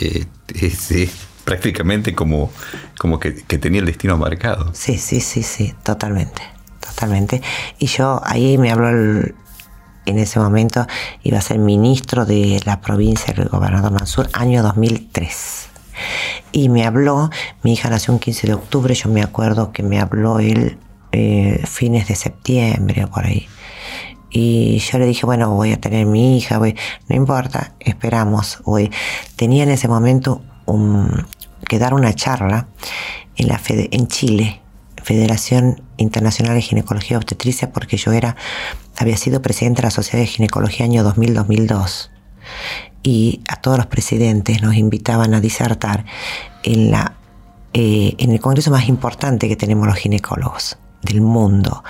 Eh, 0.00 0.26
prácticamente 1.44 2.14
como, 2.14 2.50
como 2.98 3.18
que, 3.18 3.34
que, 3.34 3.58
tenía 3.58 3.80
el 3.80 3.86
destino 3.86 4.16
marcado. 4.16 4.70
Sí, 4.74 4.96
sí, 4.98 5.20
sí, 5.20 5.42
sí, 5.42 5.74
totalmente, 5.82 6.42
totalmente. 6.80 7.42
Y 7.78 7.86
yo 7.86 8.20
ahí 8.24 8.58
me 8.58 8.70
habló 8.70 8.88
en 10.04 10.18
ese 10.18 10.40
momento, 10.40 10.86
iba 11.22 11.38
a 11.38 11.42
ser 11.42 11.58
ministro 11.58 12.24
de 12.24 12.60
la 12.64 12.80
provincia 12.80 13.32
del 13.34 13.48
gobernador 13.48 13.92
Mansur, 13.92 14.28
año 14.32 14.62
2003. 14.62 15.68
Y 16.52 16.68
me 16.68 16.84
habló, 16.84 17.30
mi 17.62 17.74
hija 17.74 17.88
nació 17.88 18.12
un 18.12 18.20
15 18.20 18.46
de 18.48 18.54
octubre, 18.54 18.94
yo 18.94 19.08
me 19.08 19.22
acuerdo 19.22 19.72
que 19.72 19.82
me 19.82 20.00
habló 20.00 20.38
él 20.38 20.78
eh, 21.12 21.62
fines 21.66 22.08
de 22.08 22.14
septiembre 22.14 23.06
por 23.06 23.24
ahí. 23.24 23.46
Y 24.32 24.78
yo 24.78 24.98
le 24.98 25.06
dije, 25.06 25.26
bueno, 25.26 25.50
voy 25.54 25.72
a 25.72 25.80
tener 25.80 26.06
mi 26.06 26.38
hija, 26.38 26.58
voy. 26.58 26.74
no 27.08 27.16
importa, 27.16 27.74
esperamos. 27.80 28.60
Voy. 28.64 28.90
Tenía 29.36 29.62
en 29.64 29.70
ese 29.70 29.88
momento 29.88 30.40
un, 30.64 31.26
que 31.68 31.78
dar 31.78 31.92
una 31.92 32.14
charla 32.14 32.68
en, 33.36 33.48
la 33.48 33.58
Fede, 33.58 33.88
en 33.92 34.08
Chile, 34.08 34.60
Federación 35.02 35.82
Internacional 35.98 36.54
de 36.54 36.62
Ginecología 36.62 37.14
y 37.14 37.18
Obstetricia, 37.18 37.72
porque 37.72 37.98
yo 37.98 38.12
era, 38.12 38.36
había 38.96 39.16
sido 39.18 39.42
presidente 39.42 39.82
de 39.82 39.86
la 39.86 39.90
Sociedad 39.90 40.20
de 40.20 40.26
Ginecología 40.26 40.86
año 40.86 41.04
2000-2002. 41.04 42.10
Y 43.02 43.42
a 43.48 43.56
todos 43.56 43.76
los 43.76 43.86
presidentes 43.86 44.62
nos 44.62 44.76
invitaban 44.76 45.34
a 45.34 45.40
disertar 45.40 46.04
en, 46.62 46.90
la, 46.90 47.16
eh, 47.74 48.14
en 48.18 48.30
el 48.30 48.40
congreso 48.40 48.70
más 48.70 48.88
importante 48.88 49.48
que 49.48 49.56
tenemos 49.56 49.86
los 49.86 49.96
ginecólogos 49.96 50.78
del 51.02 51.20
mundo. 51.20 51.82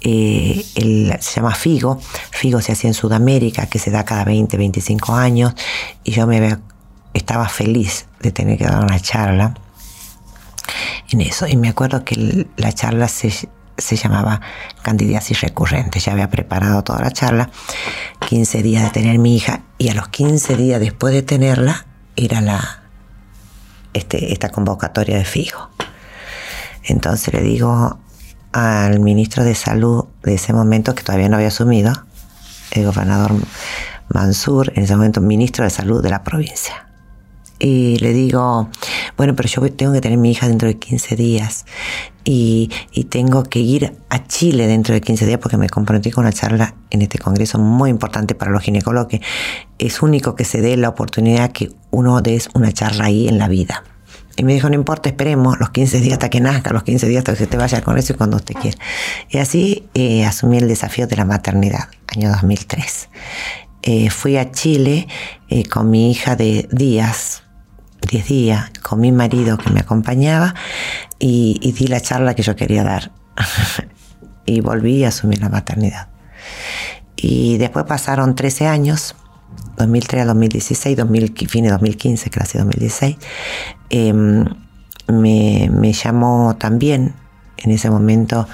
Eh, 0.00 0.64
el, 0.76 1.16
se 1.20 1.36
llama 1.36 1.54
Figo. 1.54 2.00
Figo 2.30 2.60
se 2.60 2.72
hacía 2.72 2.88
en 2.88 2.94
Sudamérica, 2.94 3.66
que 3.66 3.78
se 3.78 3.90
da 3.90 4.04
cada 4.04 4.24
20, 4.24 4.56
25 4.56 5.14
años. 5.14 5.54
Y 6.04 6.12
yo 6.12 6.26
me 6.26 6.58
estaba 7.14 7.48
feliz 7.48 8.06
de 8.20 8.32
tener 8.32 8.58
que 8.58 8.64
dar 8.64 8.82
una 8.82 9.00
charla 9.00 9.54
en 11.10 11.20
eso. 11.20 11.46
Y 11.46 11.56
me 11.56 11.68
acuerdo 11.68 12.04
que 12.04 12.46
la 12.56 12.72
charla 12.72 13.08
se, 13.08 13.30
se 13.76 13.96
llamaba 13.96 14.40
Candidiasis 14.82 15.40
recurrente. 15.40 16.00
Ya 16.00 16.12
había 16.12 16.30
preparado 16.30 16.82
toda 16.82 17.00
la 17.00 17.10
charla. 17.10 17.50
15 18.28 18.62
días 18.62 18.84
de 18.84 18.90
tener 18.90 19.18
mi 19.18 19.36
hija. 19.36 19.62
Y 19.78 19.88
a 19.88 19.94
los 19.94 20.08
15 20.08 20.56
días 20.56 20.80
después 20.80 21.12
de 21.14 21.22
tenerla, 21.22 21.86
era 22.16 22.40
la, 22.40 22.82
este, 23.92 24.32
esta 24.32 24.50
convocatoria 24.50 25.16
de 25.16 25.24
Figo. 25.24 25.70
Entonces 26.84 27.32
le 27.34 27.42
digo 27.42 27.98
al 28.52 29.00
ministro 29.00 29.44
de 29.44 29.54
Salud 29.54 30.04
de 30.22 30.34
ese 30.34 30.52
momento, 30.52 30.94
que 30.94 31.02
todavía 31.02 31.28
no 31.28 31.36
había 31.36 31.48
asumido, 31.48 31.92
el 32.72 32.84
gobernador 32.84 33.32
Mansur, 34.08 34.72
en 34.74 34.84
ese 34.84 34.96
momento 34.96 35.20
ministro 35.20 35.64
de 35.64 35.70
Salud 35.70 36.02
de 36.02 36.10
la 36.10 36.22
provincia. 36.24 36.86
Y 37.58 37.98
le 37.98 38.14
digo, 38.14 38.70
bueno, 39.18 39.36
pero 39.36 39.46
yo 39.46 39.70
tengo 39.72 39.92
que 39.92 40.00
tener 40.00 40.16
mi 40.16 40.30
hija 40.30 40.48
dentro 40.48 40.66
de 40.66 40.78
15 40.78 41.14
días 41.14 41.66
y, 42.24 42.70
y, 42.90 43.04
tengo 43.04 43.42
que 43.42 43.58
ir 43.58 43.98
a 44.08 44.26
Chile 44.26 44.66
dentro 44.66 44.94
de 44.94 45.02
15 45.02 45.26
días 45.26 45.38
porque 45.38 45.58
me 45.58 45.68
comprometí 45.68 46.10
con 46.10 46.24
una 46.24 46.32
charla 46.32 46.74
en 46.88 47.02
este 47.02 47.18
congreso 47.18 47.58
muy 47.58 47.90
importante 47.90 48.34
para 48.34 48.50
los 48.50 48.62
ginecólogos, 48.62 49.08
que 49.08 49.20
es 49.78 50.00
único 50.00 50.34
que 50.36 50.46
se 50.46 50.62
dé 50.62 50.76
la 50.78 50.88
oportunidad 50.88 51.52
que 51.52 51.70
uno 51.90 52.22
dé 52.22 52.42
una 52.54 52.72
charla 52.72 53.04
ahí 53.04 53.28
en 53.28 53.38
la 53.38 53.48
vida. 53.48 53.84
Y 54.40 54.42
me 54.42 54.54
dijo, 54.54 54.70
no 54.70 54.74
importa, 54.74 55.10
esperemos 55.10 55.60
los 55.60 55.68
15 55.68 56.00
días 56.00 56.14
hasta 56.14 56.30
que 56.30 56.40
nazca, 56.40 56.72
los 56.72 56.82
15 56.82 57.06
días 57.08 57.18
hasta 57.18 57.34
que 57.36 57.42
usted 57.42 57.58
vaya 57.58 57.82
con 57.82 57.98
eso 57.98 58.14
y 58.14 58.16
cuando 58.16 58.38
usted 58.38 58.54
quiera. 58.54 58.78
Y 59.28 59.36
así 59.36 59.86
eh, 59.92 60.24
asumí 60.24 60.56
el 60.56 60.66
desafío 60.66 61.06
de 61.06 61.14
la 61.14 61.26
maternidad, 61.26 61.90
año 62.06 62.30
2003. 62.30 63.10
Eh, 63.82 64.08
fui 64.08 64.38
a 64.38 64.50
Chile 64.50 65.08
eh, 65.50 65.68
con 65.68 65.90
mi 65.90 66.10
hija 66.10 66.36
de 66.36 66.66
días, 66.72 67.42
10 68.10 68.28
días, 68.28 68.70
con 68.80 69.00
mi 69.00 69.12
marido 69.12 69.58
que 69.58 69.68
me 69.68 69.80
acompañaba 69.80 70.54
y, 71.18 71.58
y 71.60 71.72
di 71.72 71.88
la 71.88 72.00
charla 72.00 72.34
que 72.34 72.42
yo 72.42 72.56
quería 72.56 72.82
dar. 72.82 73.12
y 74.46 74.62
volví 74.62 75.04
a 75.04 75.08
asumir 75.08 75.42
la 75.42 75.50
maternidad. 75.50 76.08
Y 77.14 77.58
después 77.58 77.84
pasaron 77.84 78.34
13 78.34 78.68
años 78.68 79.16
2003 79.76 80.22
a 80.22 80.26
2016, 80.26 80.96
2000, 80.96 81.48
fin 81.48 81.64
de 81.64 81.70
2015, 81.70 82.30
casi 82.30 82.58
2016, 82.58 83.16
eh, 83.90 84.12
me, 84.12 85.70
me, 85.72 85.92
llamó 85.92 86.56
también, 86.56 87.14
en 87.56 87.70
ese 87.70 87.90
momento 87.90 88.46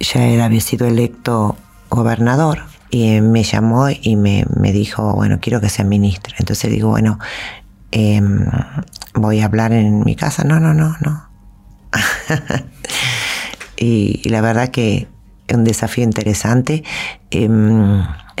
ya 0.00 0.26
él 0.26 0.40
había 0.40 0.60
sido 0.60 0.86
electo 0.86 1.56
gobernador, 1.88 2.62
y 2.90 3.20
me 3.20 3.42
llamó 3.42 3.88
y 3.90 4.16
me, 4.16 4.46
me 4.58 4.72
dijo, 4.72 5.14
bueno, 5.14 5.38
quiero 5.40 5.60
que 5.60 5.68
sea 5.68 5.84
ministro. 5.84 6.34
Entonces 6.38 6.70
digo, 6.70 6.90
bueno, 6.90 7.18
eh, 7.92 8.20
voy 9.14 9.40
a 9.40 9.46
hablar 9.46 9.72
en 9.72 10.04
mi 10.04 10.14
casa. 10.16 10.44
No, 10.44 10.60
no, 10.60 10.72
no, 10.72 10.96
no. 11.00 11.28
y, 13.76 14.28
la 14.28 14.40
verdad 14.40 14.68
que 14.68 15.08
es 15.48 15.56
un 15.56 15.64
desafío 15.64 16.04
interesante. 16.04 16.84
Eh, 17.30 17.48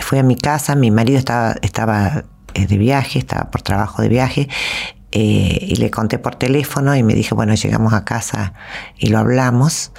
fui 0.02 0.18
a 0.18 0.22
mi 0.22 0.36
casa, 0.36 0.74
mi 0.74 0.90
marido 0.90 1.18
estaba, 1.18 1.56
estaba 1.62 2.24
de 2.54 2.78
viaje, 2.78 3.18
estaba 3.18 3.50
por 3.50 3.62
trabajo 3.62 4.02
de 4.02 4.08
viaje, 4.08 4.48
eh, 5.12 5.58
y 5.60 5.76
le 5.76 5.90
conté 5.90 6.18
por 6.18 6.34
teléfono 6.34 6.94
y 6.96 7.02
me 7.02 7.14
dijo, 7.14 7.36
bueno, 7.36 7.54
llegamos 7.54 7.92
a 7.92 8.04
casa 8.04 8.54
y 8.98 9.08
lo 9.08 9.18
hablamos. 9.18 9.92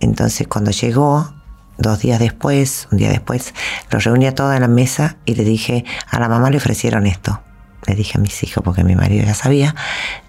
Entonces 0.00 0.46
cuando 0.48 0.70
llegó, 0.70 1.34
dos 1.78 2.00
días 2.00 2.18
después, 2.18 2.88
un 2.92 2.98
día 2.98 3.10
después, 3.10 3.54
lo 3.90 3.98
reuní 3.98 4.26
a 4.26 4.34
toda 4.34 4.58
la 4.60 4.68
mesa 4.68 5.16
y 5.24 5.34
le 5.34 5.44
dije, 5.44 5.84
a 6.08 6.20
la 6.20 6.28
mamá 6.28 6.50
le 6.50 6.58
ofrecieron 6.58 7.06
esto. 7.06 7.42
Le 7.86 7.94
dije 7.94 8.16
a 8.16 8.20
mis 8.20 8.42
hijos, 8.42 8.62
porque 8.64 8.84
mi 8.84 8.96
marido 8.96 9.26
ya 9.26 9.34
sabía, 9.34 9.74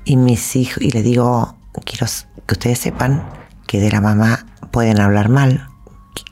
y 0.03 0.17
mis 0.17 0.55
hijos, 0.55 0.81
y 0.81 0.91
le 0.91 1.01
digo, 1.01 1.55
quiero 1.85 2.05
que 2.45 2.53
ustedes 2.53 2.79
sepan 2.79 3.23
que 3.65 3.79
de 3.79 3.89
la 3.89 4.01
mamá 4.01 4.45
pueden 4.71 4.99
hablar 4.99 5.29
mal, 5.29 5.69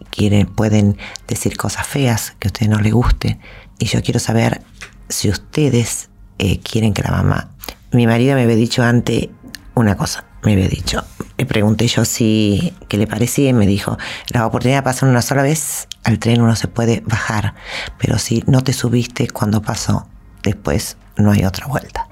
quieren, 0.09 0.47
pueden 0.47 0.97
decir 1.27 1.57
cosas 1.57 1.85
feas 1.85 2.35
que 2.39 2.47
a 2.47 2.49
ustedes 2.49 2.69
no 2.69 2.79
les 2.79 2.93
guste. 2.93 3.39
Y 3.79 3.85
yo 3.85 4.01
quiero 4.01 4.19
saber 4.19 4.61
si 5.09 5.29
ustedes 5.29 6.09
eh, 6.37 6.59
quieren 6.59 6.93
que 6.93 7.01
la 7.01 7.11
mamá... 7.11 7.49
Mi 7.91 8.07
marido 8.07 8.33
me 8.33 8.41
había 8.41 8.55
dicho 8.55 8.81
antes 8.81 9.29
una 9.75 9.95
cosa, 9.95 10.25
me 10.43 10.53
había 10.53 10.67
dicho. 10.67 11.03
Le 11.37 11.45
pregunté 11.45 11.87
yo 11.87 12.05
si, 12.05 12.73
qué 12.87 12.97
le 12.97 13.05
parecía 13.05 13.49
y 13.49 13.53
me 13.53 13.67
dijo, 13.67 13.99
la 14.29 14.47
oportunidad 14.47 14.83
pasan 14.83 15.09
una 15.09 15.21
sola 15.21 15.43
vez, 15.43 15.87
al 16.03 16.17
tren 16.17 16.41
uno 16.41 16.55
se 16.55 16.67
puede 16.67 17.03
bajar, 17.05 17.53
pero 17.99 18.17
si 18.17 18.43
no 18.47 18.63
te 18.63 18.73
subiste 18.73 19.27
cuando 19.27 19.61
pasó, 19.61 20.07
después 20.41 20.97
no 21.17 21.29
hay 21.29 21.45
otra 21.45 21.67
vuelta. 21.67 22.09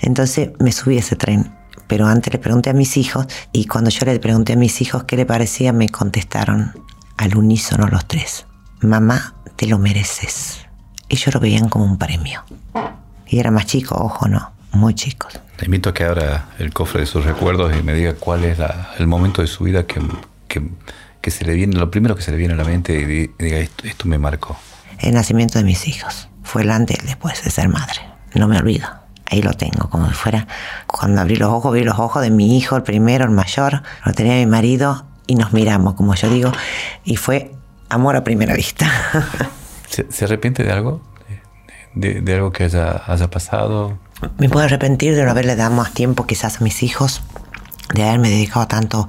Entonces 0.00 0.50
me 0.58 0.70
subí 0.70 0.96
a 0.96 1.00
ese 1.00 1.16
tren 1.16 1.50
pero 1.92 2.06
antes 2.06 2.32
le 2.32 2.38
pregunté 2.38 2.70
a 2.70 2.72
mis 2.72 2.96
hijos 2.96 3.26
y 3.52 3.66
cuando 3.66 3.90
yo 3.90 4.06
le 4.06 4.18
pregunté 4.18 4.54
a 4.54 4.56
mis 4.56 4.80
hijos 4.80 5.04
qué 5.04 5.14
le 5.14 5.26
parecía, 5.26 5.74
me 5.74 5.90
contestaron 5.90 6.72
al 7.16 7.36
unísono 7.36 7.86
los 7.86 8.06
tres, 8.06 8.46
mamá, 8.80 9.34
te 9.56 9.66
lo 9.66 9.78
mereces. 9.78 10.66
Ellos 11.08 11.34
lo 11.34 11.40
veían 11.40 11.68
como 11.68 11.84
un 11.84 11.98
premio. 11.98 12.42
Y 13.26 13.38
era 13.38 13.50
más 13.50 13.66
chico, 13.66 13.94
ojo, 13.96 14.28
no, 14.28 14.52
muy 14.72 14.94
chicos. 14.94 15.38
Te 15.56 15.66
invito 15.66 15.90
a 15.90 15.94
que 15.94 16.04
abra 16.04 16.46
el 16.58 16.72
cofre 16.72 17.00
de 17.00 17.06
sus 17.06 17.24
recuerdos 17.24 17.72
y 17.78 17.82
me 17.82 17.94
diga 17.94 18.14
cuál 18.14 18.44
es 18.44 18.58
el 18.98 19.06
momento 19.06 19.42
de 19.42 19.48
su 19.48 19.64
vida 19.64 19.86
que, 19.86 20.00
que, 21.20 21.30
se 21.30 21.44
le 21.44 21.54
viene, 21.54 21.76
lo 21.76 21.90
primero 21.90 22.16
que 22.16 22.22
se 22.22 22.30
le 22.30 22.36
viene 22.36 22.54
a 22.54 22.56
la 22.56 22.64
mente 22.64 22.94
y 22.94 23.04
diga, 23.04 23.58
esto, 23.58 23.86
esto 23.86 24.08
me 24.08 24.18
marcó. 24.18 24.56
El 24.98 25.14
nacimiento 25.14 25.58
de 25.58 25.64
mis 25.64 25.86
hijos. 25.86 26.28
Fue 26.42 26.62
el 26.62 26.70
antes 26.70 26.96
y 26.96 27.00
el 27.00 27.06
después 27.06 27.42
de 27.44 27.50
ser 27.50 27.68
madre. 27.68 28.00
No 28.34 28.48
me 28.48 28.58
olvido 28.58 28.88
ahí 29.32 29.40
lo 29.40 29.54
tengo, 29.54 29.88
como 29.88 30.08
si 30.08 30.14
fuera, 30.14 30.46
cuando 30.86 31.22
abrí 31.22 31.36
los 31.36 31.50
ojos, 31.50 31.72
vi 31.72 31.84
los 31.84 31.98
ojos 31.98 32.22
de 32.22 32.30
mi 32.30 32.58
hijo, 32.58 32.76
el 32.76 32.82
primero, 32.82 33.24
el 33.24 33.30
mayor, 33.30 33.82
lo 34.04 34.12
tenía 34.12 34.34
mi 34.34 34.46
marido 34.46 35.06
y 35.26 35.34
nos 35.34 35.52
miramos, 35.52 35.94
como 35.94 36.14
yo 36.14 36.28
digo, 36.28 36.52
y 37.04 37.16
fue 37.16 37.54
amor 37.88 38.16
a 38.16 38.24
primera 38.24 38.54
vista. 38.54 38.90
¿Se, 39.88 40.24
arrepiente 40.24 40.64
de 40.64 40.72
algo? 40.72 41.02
¿De, 41.94 42.34
algo 42.34 42.52
que 42.52 42.64
haya, 42.64 43.02
haya, 43.06 43.28
pasado? 43.28 43.98
Me 44.38 44.48
puedo 44.48 44.64
arrepentir 44.64 45.14
de 45.14 45.24
no 45.24 45.30
haberle 45.30 45.56
dado 45.56 45.74
más 45.74 45.92
tiempo 45.92 46.26
quizás 46.26 46.60
a 46.60 46.64
mis 46.64 46.82
hijos, 46.82 47.22
de 47.94 48.02
haberme 48.04 48.30
dedicado 48.30 48.66
tanto 48.66 49.06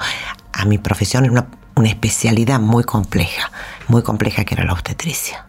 a 0.52 0.66
mi 0.66 0.78
profesión, 0.78 1.30
una, 1.30 1.48
una 1.76 1.88
especialidad 1.88 2.60
muy 2.60 2.84
compleja, 2.84 3.52
muy 3.88 4.04
compleja 4.04 4.44
que 4.44 4.56
era 4.56 4.66
la 4.66 4.74
obstetricia. 4.74 5.46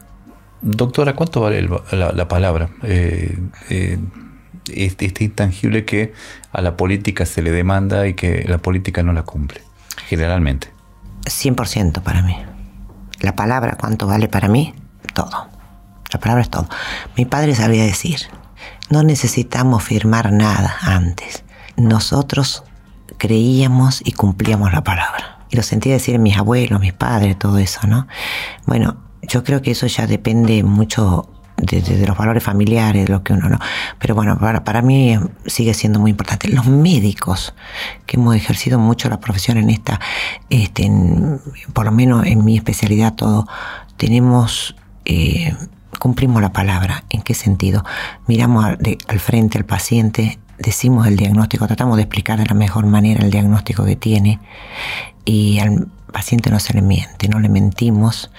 Doctora, 0.63 1.15
¿cuánto 1.15 1.43
vale 1.43 1.69
la, 1.93 2.29
palabra? 2.29 2.71
Eh, 2.83 3.37
eh, 3.69 3.99
este, 4.73 5.05
este, 5.05 5.25
intangible 5.25 5.85
que 5.85 6.15
a 6.53 6.63
la 6.63 6.77
política 6.77 7.27
se 7.27 7.43
le 7.43 7.51
demanda 7.51 8.07
y 8.07 8.15
que 8.15 8.45
la 8.49 8.57
política 8.57 9.03
no 9.03 9.13
la 9.13 9.25
cumple, 9.25 9.61
generalmente. 10.09 10.73
100% 11.25 12.03
para 12.03 12.23
mí. 12.23 12.37
La 13.21 13.35
palabra, 13.35 13.77
¿cuánto 13.79 14.07
vale 14.07 14.29
para 14.29 14.49
mí? 14.49 14.75
Todo. 15.15 15.49
La 16.13 16.21
palabra 16.21 16.43
es 16.43 16.51
todo. 16.51 16.69
Mi 17.17 17.25
padre 17.25 17.55
sabía 17.55 17.85
decir, 17.85 18.21
no 18.91 19.03
necesitamos 19.03 19.83
firmar 19.83 20.33
nada 20.33 20.77
antes. 20.83 21.45
Nosotros 21.77 22.65
creíamos 23.19 24.03
y 24.05 24.13
cumplíamos 24.13 24.73
la 24.73 24.85
palabra. 24.85 25.41
Y 25.51 25.57
lo 25.57 25.63
sentí 25.63 25.91
decir 25.91 26.19
mis 26.19 26.37
abuelos, 26.37 26.81
mis 26.81 26.93
padres, 26.93 27.39
todo 27.39 27.59
eso, 27.59 27.87
¿no? 27.87 28.07
Bueno, 28.67 28.97
yo 29.23 29.45
creo 29.45 29.63
que 29.63 29.71
eso 29.71 29.87
ya 29.87 30.07
depende 30.07 30.63
mucho 30.63 31.31
de, 31.57 32.07
los 32.07 32.17
valores 32.17 32.43
familiares, 32.43 33.09
lo 33.09 33.23
que 33.23 33.33
uno 33.33 33.49
no. 33.49 33.59
Pero 33.99 34.15
bueno, 34.15 34.39
para, 34.39 34.65
para 34.65 34.83
mí 34.83 35.19
sigue 35.47 35.75
siendo 35.75 36.01
muy 36.01 36.11
importante. 36.11 36.49
Los 36.49 36.67
médicos, 36.67 37.55
que 38.07 38.17
hemos 38.17 38.35
ejercido 38.35 38.79
mucho 38.79 39.09
la 39.09 39.21
profesión 39.21 39.59
en 39.59 39.71
esta, 39.71 40.01
este, 40.51 40.91
por 41.73 41.85
lo 41.85 41.93
menos 41.93 42.27
en 42.27 42.45
mi 42.45 42.57
especialidad 42.57 43.15
todo, 43.15 43.47
tenemos, 43.97 44.77
eh, 45.05 45.55
cumplimos 45.99 46.43
la 46.43 46.53
palabra. 46.53 47.05
¿En 47.11 47.23
qué 47.23 47.35
sentido? 47.35 47.85
Miramos 48.27 48.65
al 48.65 49.21
frente 49.21 49.59
al 49.59 49.65
paciente, 49.65 50.39
decimos 50.59 51.07
el 51.07 51.17
diagnóstico, 51.17 51.67
tratamos 51.67 51.97
de 51.97 52.03
explicar 52.03 52.39
de 52.39 52.47
la 52.47 52.55
mejor 52.55 52.87
manera 52.87 53.25
el 53.25 53.31
diagnóstico 53.31 53.85
que 53.85 53.97
tiene 53.97 54.41
y 55.25 55.59
al 55.59 55.89
paciente 56.13 56.51
no 56.51 56.61
se 56.61 56.75
le 56.75 56.83
miente, 56.83 57.29
no 57.29 57.41
le 57.41 57.49
mentimos 57.49 58.31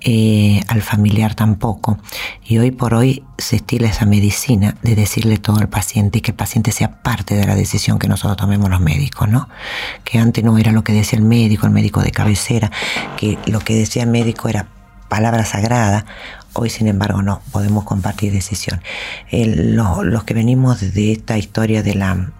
eh, 0.00 0.62
al 0.68 0.82
familiar 0.82 1.34
tampoco. 1.34 1.98
Y 2.44 2.58
hoy 2.58 2.70
por 2.70 2.94
hoy 2.94 3.24
se 3.36 3.56
estila 3.56 3.88
esa 3.88 4.06
medicina 4.06 4.76
de 4.82 4.94
decirle 4.94 5.38
todo 5.38 5.58
al 5.58 5.68
paciente 5.68 6.18
y 6.18 6.20
que 6.20 6.30
el 6.30 6.36
paciente 6.36 6.70
sea 6.70 7.02
parte 7.02 7.34
de 7.34 7.46
la 7.46 7.56
decisión 7.56 7.98
que 7.98 8.06
nosotros 8.06 8.36
tomemos 8.36 8.70
los 8.70 8.80
médicos, 8.80 9.28
¿no? 9.28 9.48
Que 10.04 10.18
antes 10.18 10.44
no 10.44 10.56
era 10.56 10.70
lo 10.70 10.84
que 10.84 10.92
decía 10.92 11.18
el 11.18 11.24
médico, 11.24 11.66
el 11.66 11.72
médico 11.72 12.00
de 12.00 12.12
cabecera, 12.12 12.70
que 13.16 13.38
lo 13.46 13.58
que 13.58 13.74
decía 13.74 14.04
el 14.04 14.10
médico 14.10 14.48
era 14.48 14.68
palabra 15.08 15.44
sagrada. 15.44 16.06
Hoy, 16.54 16.70
sin 16.70 16.88
embargo, 16.88 17.22
no, 17.22 17.40
podemos 17.52 17.84
compartir 17.84 18.32
decisión. 18.32 18.80
los 19.30 20.24
que 20.24 20.34
venimos 20.34 20.80
de 20.80 21.12
esta 21.12 21.38
historia 21.38 21.82
de 21.82 21.94
la, 21.94 22.32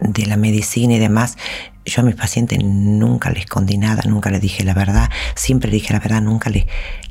de 0.00 0.26
la 0.26 0.36
medicina 0.36 0.94
y 0.94 0.98
demás, 0.98 1.36
yo 1.84 2.02
a 2.02 2.04
mis 2.04 2.14
pacientes 2.14 2.58
nunca 2.62 3.30
les 3.30 3.44
escondí 3.44 3.76
nada, 3.76 4.02
nunca 4.06 4.30
les 4.30 4.40
dije 4.40 4.64
la 4.64 4.74
verdad, 4.74 5.10
siempre 5.34 5.70
dije 5.70 5.92
la 5.92 6.00
verdad, 6.00 6.22
nunca 6.22 6.50
les, 6.50 6.66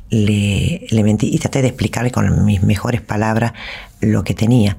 le, 0.10 0.86
le 0.90 1.04
mentí 1.04 1.30
y 1.34 1.38
traté 1.40 1.62
de 1.62 1.70
explicarle 1.70 2.12
con 2.12 2.46
mis 2.46 2.64
mejores 2.64 3.02
palabras 3.02 3.54
lo 4.02 4.24
que 4.24 4.34
tenía. 4.34 4.78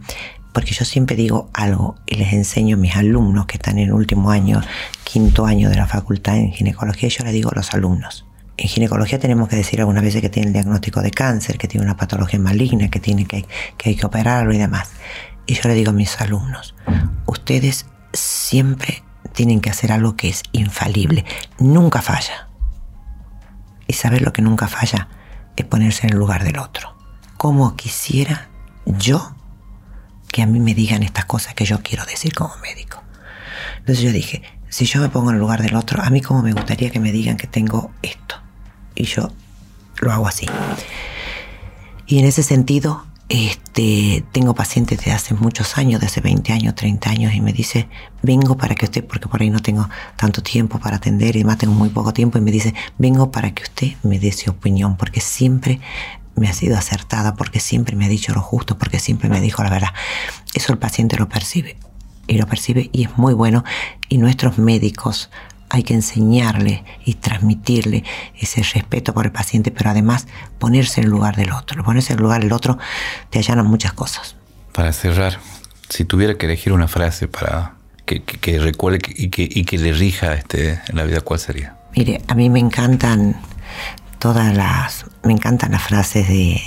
Porque 0.52 0.72
yo 0.72 0.84
siempre 0.84 1.16
digo 1.16 1.50
algo 1.52 1.96
y 2.06 2.14
les 2.14 2.32
enseño 2.32 2.76
a 2.76 2.78
mis 2.78 2.94
alumnos 2.94 3.46
que 3.46 3.56
están 3.56 3.78
en 3.78 3.86
el 3.86 3.92
último 3.92 4.30
año, 4.30 4.62
quinto 5.02 5.46
año 5.46 5.68
de 5.68 5.76
la 5.76 5.88
facultad 5.88 6.36
en 6.36 6.52
ginecología, 6.52 7.08
yo 7.08 7.24
les 7.24 7.32
digo 7.32 7.50
a 7.50 7.56
los 7.56 7.74
alumnos. 7.74 8.24
En 8.56 8.68
ginecología 8.68 9.18
tenemos 9.18 9.48
que 9.48 9.56
decir 9.56 9.80
algunas 9.80 10.02
veces 10.02 10.20
que 10.20 10.28
tiene 10.28 10.48
el 10.48 10.52
diagnóstico 10.52 11.00
de 11.00 11.10
cáncer, 11.10 11.58
que 11.58 11.66
tiene 11.66 11.84
una 11.84 11.96
patología 11.96 12.38
maligna, 12.38 12.88
que, 12.88 13.00
tiene 13.00 13.26
que, 13.26 13.46
que 13.76 13.90
hay 13.90 13.96
que 13.96 14.06
operarlo 14.06 14.52
y 14.52 14.58
demás. 14.58 14.90
Y 15.46 15.54
yo 15.54 15.68
le 15.68 15.74
digo 15.74 15.90
a 15.90 15.94
mis 15.94 16.20
alumnos, 16.20 16.74
ustedes 17.26 17.86
siempre 18.12 19.02
tienen 19.32 19.60
que 19.60 19.70
hacer 19.70 19.92
algo 19.92 20.16
que 20.16 20.28
es 20.28 20.42
infalible, 20.52 21.24
nunca 21.58 22.00
falla. 22.00 22.48
Y 23.86 23.94
saber 23.94 24.22
lo 24.22 24.32
que 24.32 24.42
nunca 24.42 24.68
falla 24.68 25.08
es 25.56 25.66
ponerse 25.66 26.06
en 26.06 26.12
el 26.12 26.18
lugar 26.18 26.44
del 26.44 26.58
otro. 26.58 26.96
Como 27.36 27.76
quisiera 27.76 28.48
yo 28.86 29.34
que 30.28 30.42
a 30.42 30.46
mí 30.46 30.60
me 30.60 30.74
digan 30.74 31.02
estas 31.02 31.26
cosas 31.26 31.54
que 31.54 31.64
yo 31.64 31.82
quiero 31.82 32.04
decir 32.06 32.32
como 32.32 32.56
médico. 32.58 33.02
Entonces 33.78 34.02
yo 34.02 34.12
dije, 34.12 34.42
si 34.74 34.86
yo 34.86 35.00
me 35.00 35.08
pongo 35.08 35.30
en 35.30 35.36
el 35.36 35.40
lugar 35.40 35.62
del 35.62 35.76
otro, 35.76 36.02
a 36.02 36.10
mí 36.10 36.20
como 36.20 36.42
me 36.42 36.52
gustaría 36.52 36.90
que 36.90 36.98
me 36.98 37.12
digan 37.12 37.36
que 37.36 37.46
tengo 37.46 37.92
esto. 38.02 38.34
Y 38.96 39.04
yo 39.04 39.30
lo 40.00 40.10
hago 40.10 40.26
así. 40.26 40.48
Y 42.08 42.18
en 42.18 42.24
ese 42.24 42.42
sentido, 42.42 43.06
este, 43.28 44.24
tengo 44.32 44.56
pacientes 44.56 45.04
de 45.04 45.12
hace 45.12 45.34
muchos 45.34 45.78
años, 45.78 46.00
de 46.00 46.08
hace 46.08 46.20
20 46.20 46.52
años, 46.52 46.74
30 46.74 47.08
años, 47.08 47.34
y 47.34 47.40
me 47.40 47.52
dice, 47.52 47.88
vengo 48.22 48.56
para 48.56 48.74
que 48.74 48.86
usted, 48.86 49.04
porque 49.04 49.28
por 49.28 49.42
ahí 49.42 49.50
no 49.50 49.60
tengo 49.60 49.88
tanto 50.16 50.42
tiempo 50.42 50.80
para 50.80 50.96
atender 50.96 51.36
y 51.36 51.42
además 51.42 51.58
tengo 51.58 51.74
muy 51.74 51.90
poco 51.90 52.12
tiempo, 52.12 52.38
y 52.38 52.40
me 52.40 52.50
dice, 52.50 52.74
vengo 52.98 53.30
para 53.30 53.54
que 53.54 53.62
usted 53.62 53.92
me 54.02 54.18
dé 54.18 54.32
su 54.32 54.50
opinión, 54.50 54.96
porque 54.96 55.20
siempre 55.20 55.78
me 56.34 56.48
ha 56.48 56.52
sido 56.52 56.76
acertada, 56.76 57.36
porque 57.36 57.60
siempre 57.60 57.94
me 57.94 58.06
ha 58.06 58.08
dicho 58.08 58.34
lo 58.34 58.40
justo, 58.40 58.76
porque 58.76 58.98
siempre 58.98 59.28
me 59.28 59.40
dijo 59.40 59.62
la 59.62 59.70
verdad. 59.70 59.94
Eso 60.52 60.72
el 60.72 60.80
paciente 60.80 61.16
lo 61.16 61.28
percibe, 61.28 61.76
y 62.26 62.38
lo 62.38 62.46
percibe 62.46 62.90
y 62.92 63.04
es 63.04 63.16
muy 63.16 63.34
bueno, 63.34 63.64
y 64.08 64.18
nuestros 64.18 64.58
médicos 64.58 65.30
hay 65.70 65.82
que 65.82 65.94
enseñarle 65.94 66.84
y 67.04 67.14
transmitirle 67.14 68.04
ese 68.38 68.62
respeto 68.62 69.12
por 69.12 69.26
el 69.26 69.32
paciente, 69.32 69.70
pero 69.70 69.90
además 69.90 70.28
ponerse 70.58 71.00
en 71.00 71.06
el 71.06 71.10
lugar 71.10 71.36
del 71.36 71.52
otro. 71.52 71.82
Ponerse 71.82 72.12
en 72.12 72.18
el 72.18 72.22
lugar 72.22 72.42
del 72.42 72.52
otro 72.52 72.78
te 73.30 73.40
allanan 73.40 73.66
muchas 73.66 73.92
cosas. 73.92 74.36
Para 74.72 74.92
cerrar, 74.92 75.38
si 75.88 76.04
tuviera 76.04 76.36
que 76.36 76.46
elegir 76.46 76.72
una 76.72 76.86
frase 76.86 77.26
para 77.26 77.74
que, 78.06 78.22
recuerde 78.60 79.00
y 79.16 79.30
que, 79.30 79.48
y 79.50 79.64
que 79.64 79.78
le 79.78 79.92
rija 79.92 80.34
este, 80.34 80.80
en 80.88 80.96
la 80.96 81.04
vida, 81.04 81.22
¿cuál 81.22 81.40
sería? 81.40 81.76
Mire, 81.96 82.20
a 82.28 82.34
mí 82.34 82.50
me 82.50 82.60
encantan 82.60 83.40
todas 84.18 84.54
las, 84.56 85.06
me 85.22 85.32
encantan 85.32 85.72
las 85.72 85.82
frases 85.82 86.28
de, 86.28 86.60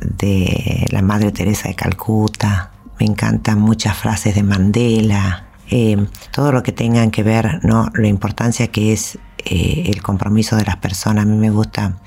de 0.00 0.86
la 0.90 1.02
Madre 1.02 1.32
Teresa 1.32 1.68
de 1.68 1.74
Calcuta, 1.74 2.70
me 2.98 3.06
encantan 3.06 3.60
muchas 3.60 3.96
frases 3.96 4.34
de 4.34 4.42
Mandela, 4.42 5.44
eh, 5.70 6.06
todo 6.32 6.52
lo 6.52 6.62
que 6.62 6.72
tengan 6.72 7.10
que 7.10 7.22
ver, 7.22 7.64
¿no? 7.64 7.90
La 7.94 8.08
importancia 8.08 8.68
que 8.68 8.92
es 8.92 9.18
eh, 9.44 9.84
el 9.86 10.02
compromiso 10.02 10.56
de 10.56 10.64
las 10.64 10.76
personas. 10.76 11.24
A 11.24 11.28
mí 11.28 11.36
me 11.36 11.50
gusta 11.50 11.98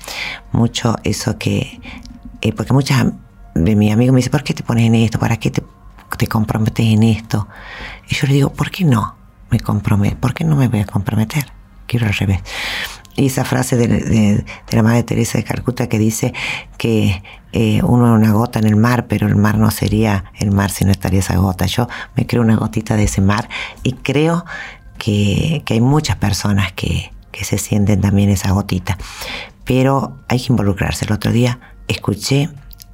mucho 0.52 0.96
eso 1.04 1.38
que, 1.38 1.80
eh, 2.40 2.52
porque 2.52 2.72
muchas 2.72 3.06
de 3.54 3.76
mis 3.76 3.92
amigos 3.92 4.12
me 4.12 4.18
dicen, 4.18 4.32
¿por 4.32 4.42
qué 4.42 4.54
te 4.54 4.62
pones 4.62 4.86
en 4.86 4.96
esto? 4.96 5.18
¿Para 5.18 5.36
qué 5.36 5.50
te, 5.50 5.62
te 6.18 6.26
comprometes 6.26 6.86
en 6.86 7.02
esto? 7.04 7.48
Y 8.08 8.14
yo 8.14 8.26
les 8.26 8.34
digo, 8.34 8.52
¿por 8.52 8.70
qué 8.70 8.84
no 8.84 9.14
me 9.50 9.60
comprometo? 9.60 10.16
¿Por 10.18 10.34
qué 10.34 10.44
no 10.44 10.56
me 10.56 10.68
voy 10.68 10.80
a 10.80 10.86
comprometer? 10.86 11.46
Quiero 11.86 12.06
al 12.06 12.14
revés. 12.14 12.40
Esa 13.16 13.44
frase 13.44 13.76
de, 13.76 14.44
la 14.70 14.82
Madre 14.82 15.02
Teresa 15.02 15.38
de 15.38 15.44
Calcuta 15.44 15.88
que 15.88 15.98
dice 15.98 16.32
que 16.78 17.22
eh, 17.52 17.82
uno 17.82 18.14
es 18.14 18.22
una 18.22 18.32
gota 18.32 18.58
en 18.58 18.66
el 18.66 18.76
mar, 18.76 19.06
pero 19.06 19.26
el 19.26 19.36
mar 19.36 19.58
no 19.58 19.70
sería 19.70 20.24
el 20.38 20.50
mar 20.50 20.70
si 20.70 20.84
no 20.84 20.90
estaría 20.90 21.20
esa 21.20 21.36
gota. 21.36 21.66
Yo 21.66 21.88
me 22.16 22.26
creo 22.26 22.42
una 22.42 22.56
gotita 22.56 22.96
de 22.96 23.04
ese 23.04 23.20
mar 23.20 23.48
y 23.82 23.92
creo 23.92 24.44
que, 24.98 25.62
hay 25.68 25.80
muchas 25.80 26.16
personas 26.16 26.72
que, 26.72 27.12
que 27.30 27.44
se 27.44 27.58
sienten 27.58 28.00
también 28.00 28.30
esa 28.30 28.52
gotita. 28.52 28.96
Pero 29.64 30.16
hay 30.28 30.40
que 30.40 30.52
involucrarse. 30.52 31.04
El 31.04 31.12
otro 31.12 31.32
día 31.32 31.60
escuché 31.88 32.48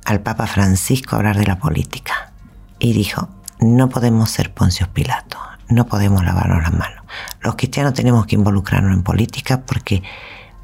al 0.05 0.21
Papa 0.21 0.47
Francisco 0.47 1.17
hablar 1.17 1.37
de 1.37 1.47
la 1.47 1.59
política 1.59 2.33
y 2.79 2.93
dijo, 2.93 3.29
no 3.61 3.89
podemos 3.89 4.31
ser 4.31 4.53
Poncio 4.53 4.89
Pilato, 4.93 5.39
no 5.69 5.87
podemos 5.87 6.25
lavarnos 6.25 6.63
las 6.63 6.73
manos. 6.73 7.05
Los 7.41 7.57
cristianos 7.57 7.95
tenemos 7.95 8.27
que 8.27 8.35
involucrarnos 8.37 8.93
en 8.95 9.03
política 9.03 9.63
porque 9.63 10.03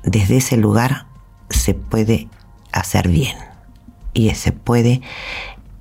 desde 0.02 0.38
ese 0.38 0.56
lugar 0.56 1.06
se 1.50 1.74
puede 1.74 2.28
hacer 2.72 3.08
bien 3.08 3.36
y 4.12 4.30
se 4.34 4.52
puede 4.52 5.02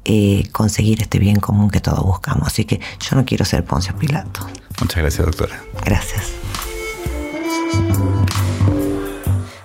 eh, 0.05 0.47
conseguir 0.51 1.01
este 1.01 1.19
bien 1.19 1.39
común 1.39 1.69
que 1.69 1.79
todos 1.79 2.03
buscamos. 2.03 2.47
Así 2.47 2.65
que 2.65 2.79
yo 2.99 3.15
no 3.15 3.25
quiero 3.25 3.45
ser 3.45 3.63
Poncio 3.63 3.95
Pilato. 3.95 4.45
Muchas 4.81 4.97
gracias, 4.97 5.25
doctora. 5.25 5.62
Gracias. 5.86 6.31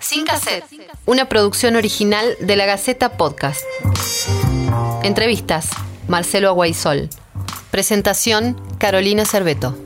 Sin 0.01 0.25
cassette, 0.25 0.65
una 1.07 1.29
producción 1.29 1.77
original 1.77 2.37
de 2.41 2.57
la 2.57 2.67
Gaceta 2.67 3.13
Podcast. 3.13 3.63
Entrevistas, 5.03 5.69
Marcelo 6.07 6.49
Aguaisol. 6.49 7.11
Presentación, 7.71 8.57
Carolina 8.79 9.25
Cerveto. 9.25 9.77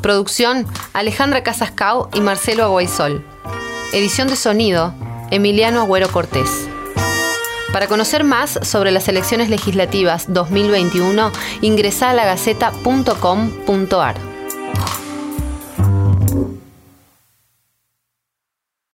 Producción, 0.00 0.66
Alejandra 0.92 1.42
Casascao 1.42 2.08
y 2.14 2.20
Marcelo 2.20 2.64
Aguaisol. 2.64 3.24
Edición 3.92 4.28
de 4.28 4.36
sonido, 4.36 4.94
Emiliano 5.30 5.80
Agüero 5.80 6.08
Cortés. 6.08 6.68
Para 7.72 7.86
conocer 7.86 8.24
más 8.24 8.58
sobre 8.62 8.90
las 8.90 9.08
elecciones 9.08 9.48
legislativas 9.48 10.32
2021, 10.32 11.32
ingresa 11.62 12.10
a 12.10 12.14
lagaceta.com.ar. 12.14 14.31